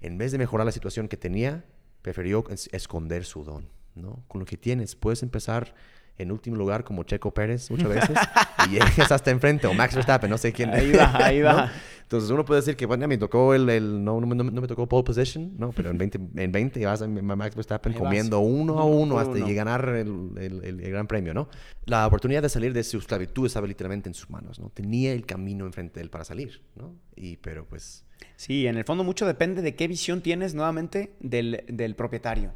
En 0.00 0.18
vez 0.18 0.32
de 0.32 0.38
mejorar 0.38 0.64
la 0.66 0.72
situación 0.72 1.08
que 1.08 1.16
tenía, 1.16 1.64
prefirió 2.02 2.44
es- 2.50 2.68
esconder 2.72 3.24
su 3.24 3.44
don, 3.44 3.68
¿no? 3.94 4.22
Con 4.28 4.40
lo 4.40 4.44
que 4.46 4.56
tienes, 4.56 4.94
puedes 4.94 5.22
empezar 5.22 5.74
en 6.18 6.32
último 6.32 6.56
lugar 6.56 6.82
como 6.82 7.04
Checo 7.04 7.32
Pérez 7.32 7.70
muchas 7.70 7.88
veces 7.88 8.10
y 8.66 8.70
llegas 8.70 9.12
hasta 9.12 9.30
enfrente 9.30 9.66
o 9.68 9.74
Max 9.74 9.94
Verstappen, 9.94 10.28
no 10.28 10.36
sé 10.38 10.52
quién. 10.52 10.70
Ahí 10.70 10.90
va, 10.92 11.16
ahí 11.16 11.38
¿no? 11.40 11.46
va. 11.46 11.72
Entonces 12.02 12.30
uno 12.30 12.44
puede 12.44 12.60
decir 12.62 12.74
que, 12.74 12.86
bueno, 12.86 13.06
me 13.06 13.18
tocó 13.18 13.54
el, 13.54 13.68
el- 13.68 14.02
no, 14.02 14.20
no, 14.20 14.26
me- 14.26 14.34
no 14.34 14.60
me 14.60 14.66
tocó 14.66 14.88
pole 14.88 15.04
position, 15.04 15.52
¿no? 15.58 15.70
Pero 15.72 15.90
en 15.90 15.98
20, 15.98 16.18
en 16.42 16.50
20 16.52 16.86
vas 16.86 17.02
a 17.02 17.06
Max 17.06 17.54
Verstappen 17.54 17.92
Ahí 17.92 17.98
vas. 17.98 18.04
comiendo 18.08 18.40
uno 18.40 18.78
a 18.80 18.84
Uno 18.84 19.18
hasta 19.18 19.32
uno. 19.36 19.46
ganar 19.54 19.88
el, 19.90 20.30
el- 20.38 20.64
el- 20.64 20.80
el 20.80 20.90
gran 20.90 21.06
premio, 21.06 21.34
¿no? 21.34 21.48
La 21.84 22.06
oportunidad 22.06 22.42
de 22.42 22.48
salir 22.48 22.72
de 22.72 22.82
su 22.82 22.98
esclavitud 22.98 23.46
estaba 23.46 23.66
literalmente 23.66 24.08
en 24.08 24.14
sus 24.14 24.30
manos, 24.30 24.58
¿no? 24.58 24.70
Tenía 24.70 25.12
el 25.12 25.24
camino 25.26 25.66
enfrente 25.66 26.00
de 26.00 26.04
él 26.04 26.10
para 26.10 26.24
salir, 26.24 26.62
¿no? 26.76 26.94
Y, 27.14 27.36
pero 27.36 27.64
pues, 27.66 28.04
Sí, 28.36 28.66
en 28.66 28.76
el 28.76 28.84
fondo 28.84 29.04
mucho 29.04 29.26
depende 29.26 29.62
de 29.62 29.74
qué 29.74 29.88
visión 29.88 30.22
tienes 30.22 30.54
nuevamente 30.54 31.12
del, 31.20 31.64
del 31.68 31.94
propietario. 31.94 32.50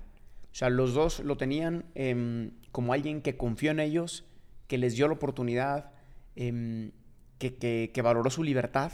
O 0.52 0.54
sea, 0.54 0.68
los 0.70 0.94
dos 0.94 1.20
lo 1.20 1.36
tenían 1.36 1.84
em, 1.94 2.50
como 2.72 2.92
alguien 2.92 3.22
que 3.22 3.36
confió 3.36 3.70
en 3.70 3.80
ellos, 3.80 4.24
que 4.68 4.78
les 4.78 4.96
dio 4.96 5.08
la 5.08 5.14
oportunidad, 5.14 5.92
em, 6.36 6.92
que, 7.38 7.54
que- 7.54 7.90
que 7.92 8.02
valoró 8.02 8.30
su 8.30 8.42
libertad 8.44 8.92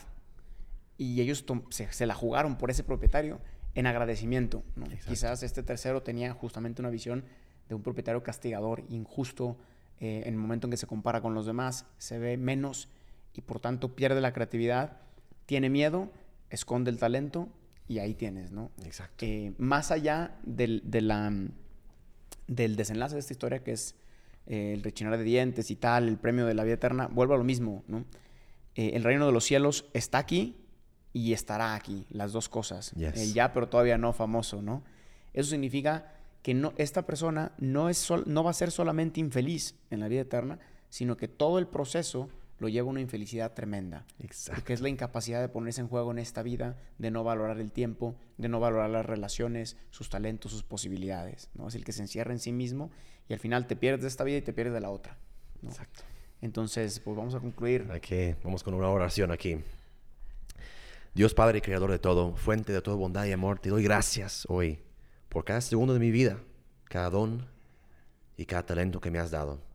y 0.96 1.20
ellos 1.20 1.44
se, 1.70 1.92
se 1.92 2.06
la 2.06 2.14
jugaron 2.14 2.56
por 2.58 2.70
ese 2.70 2.84
propietario 2.84 3.40
en 3.74 3.86
agradecimiento. 3.86 4.62
Quizás 5.08 5.42
este 5.42 5.62
tercero 5.62 6.02
tenía 6.02 6.32
justamente 6.32 6.82
una 6.82 6.90
visión 6.90 7.24
de 7.68 7.74
un 7.74 7.82
propietario 7.82 8.22
castigador, 8.22 8.82
injusto, 8.88 9.56
eh, 10.00 10.22
en 10.26 10.34
el 10.34 10.38
momento 10.40 10.66
en 10.66 10.70
que 10.72 10.76
se 10.76 10.86
compara 10.86 11.20
con 11.20 11.34
los 11.34 11.44
demás, 11.46 11.86
se 11.98 12.18
ve 12.18 12.36
menos 12.36 12.88
y 13.34 13.42
por 13.42 13.60
tanto 13.60 13.94
pierde 13.94 14.20
la 14.20 14.32
creatividad, 14.32 14.96
tiene 15.46 15.68
miedo, 15.70 16.10
esconde 16.50 16.90
el 16.90 16.98
talento 16.98 17.48
y 17.86 17.98
ahí 17.98 18.14
tienes, 18.14 18.50
¿no? 18.52 18.70
exacto. 18.84 19.24
Eh, 19.24 19.52
más 19.58 19.90
allá 19.90 20.36
del, 20.44 20.82
de 20.84 21.00
la, 21.00 21.32
del 22.46 22.76
desenlace 22.76 23.14
de 23.14 23.20
esta 23.20 23.32
historia, 23.32 23.62
que 23.62 23.72
es 23.72 23.94
eh, 24.46 24.72
el 24.74 24.82
rechinar 24.82 25.16
de 25.16 25.24
dientes 25.24 25.70
y 25.70 25.76
tal, 25.76 26.08
el 26.08 26.18
premio 26.18 26.46
de 26.46 26.54
la 26.54 26.64
vida 26.64 26.74
eterna, 26.74 27.08
vuelvo 27.08 27.34
a 27.34 27.38
lo 27.38 27.44
mismo, 27.44 27.84
¿no? 27.88 28.04
Eh, 28.74 28.92
el 28.94 29.04
reino 29.04 29.26
de 29.26 29.32
los 29.32 29.44
cielos 29.44 29.86
está 29.92 30.18
aquí 30.18 30.56
y 31.12 31.32
estará 31.32 31.74
aquí, 31.74 32.06
las 32.10 32.32
dos 32.32 32.48
cosas. 32.48 32.92
Yes. 32.92 33.34
Ya, 33.34 33.52
pero 33.52 33.68
todavía 33.68 33.98
no 33.98 34.12
famoso, 34.12 34.62
¿no? 34.62 34.84
Eso 35.32 35.50
significa 35.50 36.12
que 36.42 36.54
no, 36.54 36.72
esta 36.76 37.04
persona 37.04 37.52
no, 37.58 37.88
es 37.88 37.98
sol- 37.98 38.24
no 38.26 38.44
va 38.44 38.50
a 38.50 38.54
ser 38.54 38.70
solamente 38.70 39.18
infeliz 39.20 39.74
en 39.90 40.00
la 40.00 40.08
vida 40.08 40.20
eterna, 40.20 40.58
sino 40.90 41.16
que 41.16 41.26
todo 41.28 41.58
el 41.58 41.66
proceso 41.66 42.28
lo 42.58 42.68
lleva 42.68 42.88
a 42.88 42.90
una 42.90 43.00
infelicidad 43.00 43.54
tremenda. 43.54 44.04
Exacto. 44.18 44.60
Porque 44.60 44.72
es 44.72 44.80
la 44.80 44.88
incapacidad 44.88 45.40
de 45.40 45.48
ponerse 45.48 45.80
en 45.80 45.88
juego 45.88 46.10
en 46.10 46.18
esta 46.18 46.42
vida, 46.42 46.76
de 46.98 47.10
no 47.10 47.24
valorar 47.24 47.58
el 47.60 47.72
tiempo, 47.72 48.16
de 48.36 48.48
no 48.48 48.60
valorar 48.60 48.90
las 48.90 49.06
relaciones, 49.06 49.76
sus 49.90 50.08
talentos, 50.08 50.52
sus 50.52 50.62
posibilidades. 50.62 51.50
¿no? 51.54 51.68
Es 51.68 51.74
el 51.74 51.84
que 51.84 51.92
se 51.92 52.02
encierra 52.02 52.32
en 52.32 52.40
sí 52.40 52.52
mismo 52.52 52.90
y 53.28 53.32
al 53.32 53.38
final 53.38 53.66
te 53.66 53.76
pierdes 53.76 54.02
de 54.02 54.08
esta 54.08 54.24
vida 54.24 54.38
y 54.38 54.42
te 54.42 54.52
pierdes 54.52 54.74
de 54.74 54.80
la 54.80 54.90
otra. 54.90 55.16
¿no? 55.62 55.70
Exacto. 55.70 56.00
Entonces, 56.40 57.00
pues 57.00 57.16
vamos 57.16 57.34
a 57.34 57.40
concluir. 57.40 57.90
Vamos 58.42 58.62
con 58.62 58.74
una 58.74 58.88
oración 58.88 59.30
aquí. 59.30 59.58
Dios 61.14 61.34
Padre, 61.34 61.60
Creador 61.60 61.90
de 61.90 61.98
todo, 61.98 62.36
fuente 62.36 62.72
de 62.72 62.80
toda 62.80 62.96
bondad 62.96 63.24
y 63.24 63.32
amor, 63.32 63.58
te 63.58 63.70
doy 63.70 63.82
gracias 63.82 64.46
hoy 64.48 64.78
por 65.28 65.44
cada 65.44 65.60
segundo 65.60 65.92
de 65.92 66.00
mi 66.00 66.10
vida, 66.10 66.38
cada 66.84 67.10
don 67.10 67.48
y 68.36 68.46
cada 68.46 68.64
talento 68.64 69.00
que 69.00 69.10
me 69.10 69.18
has 69.18 69.30
dado. 69.30 69.67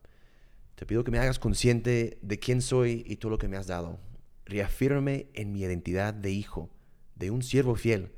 Te 0.74 0.86
pido 0.86 1.04
que 1.04 1.10
me 1.10 1.18
hagas 1.18 1.38
consciente 1.38 2.18
de 2.22 2.38
quién 2.38 2.60
soy 2.60 3.04
y 3.06 3.16
todo 3.16 3.30
lo 3.30 3.38
que 3.38 3.48
me 3.48 3.56
has 3.56 3.66
dado. 3.66 4.00
Reafírmame 4.46 5.28
en 5.34 5.52
mi 5.52 5.60
identidad 5.60 6.12
de 6.14 6.30
hijo, 6.30 6.70
de 7.14 7.30
un 7.30 7.42
siervo 7.42 7.76
fiel, 7.76 8.12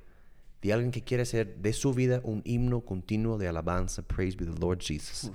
de 0.63 0.73
alguien 0.73 0.91
que 0.91 1.03
quiere 1.03 1.23
hacer 1.23 1.59
de 1.59 1.73
su 1.73 1.93
vida 1.93 2.21
un 2.25 2.43
himno 2.45 2.81
continuo 2.81 3.39
de 3.39 3.47
alabanza. 3.47 4.03
Praise 4.03 4.37
be 4.37 4.47
the 4.47 4.59
Lord 4.59 4.81
Jesus. 4.81 5.31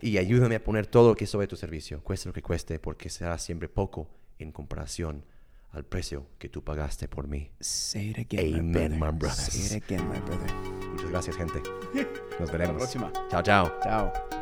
Y 0.00 0.16
ayúdame 0.18 0.54
a 0.54 0.64
poner 0.64 0.86
todo 0.86 1.10
lo 1.10 1.14
que 1.16 1.24
a 1.24 1.46
tu 1.46 1.56
servicio, 1.56 2.02
cueste 2.02 2.28
lo 2.28 2.32
que 2.32 2.42
cueste, 2.42 2.78
porque 2.78 3.10
será 3.10 3.36
siempre 3.38 3.68
poco 3.68 4.08
en 4.38 4.52
comparación 4.52 5.24
al 5.72 5.84
precio 5.84 6.26
que 6.38 6.48
tú 6.48 6.62
pagaste 6.62 7.08
por 7.08 7.26
mí. 7.28 7.50
Say 7.60 8.10
it 8.10 8.18
again, 8.18 8.54
Amen, 8.60 8.92
my 8.92 8.98
my 8.98 8.98
brother. 8.98 9.18
brothers. 9.18 9.52
Say 9.52 9.78
it 9.78 9.84
again, 9.84 10.08
my 10.08 10.20
brother. 10.20 10.52
Muchas 10.90 11.10
gracias, 11.10 11.36
gente. 11.36 11.60
Nos 12.40 12.52
veremos. 12.52 12.76
próxima. 12.76 13.10
Chao, 13.30 13.42
chao. 13.42 13.72
Chao. 13.82 14.41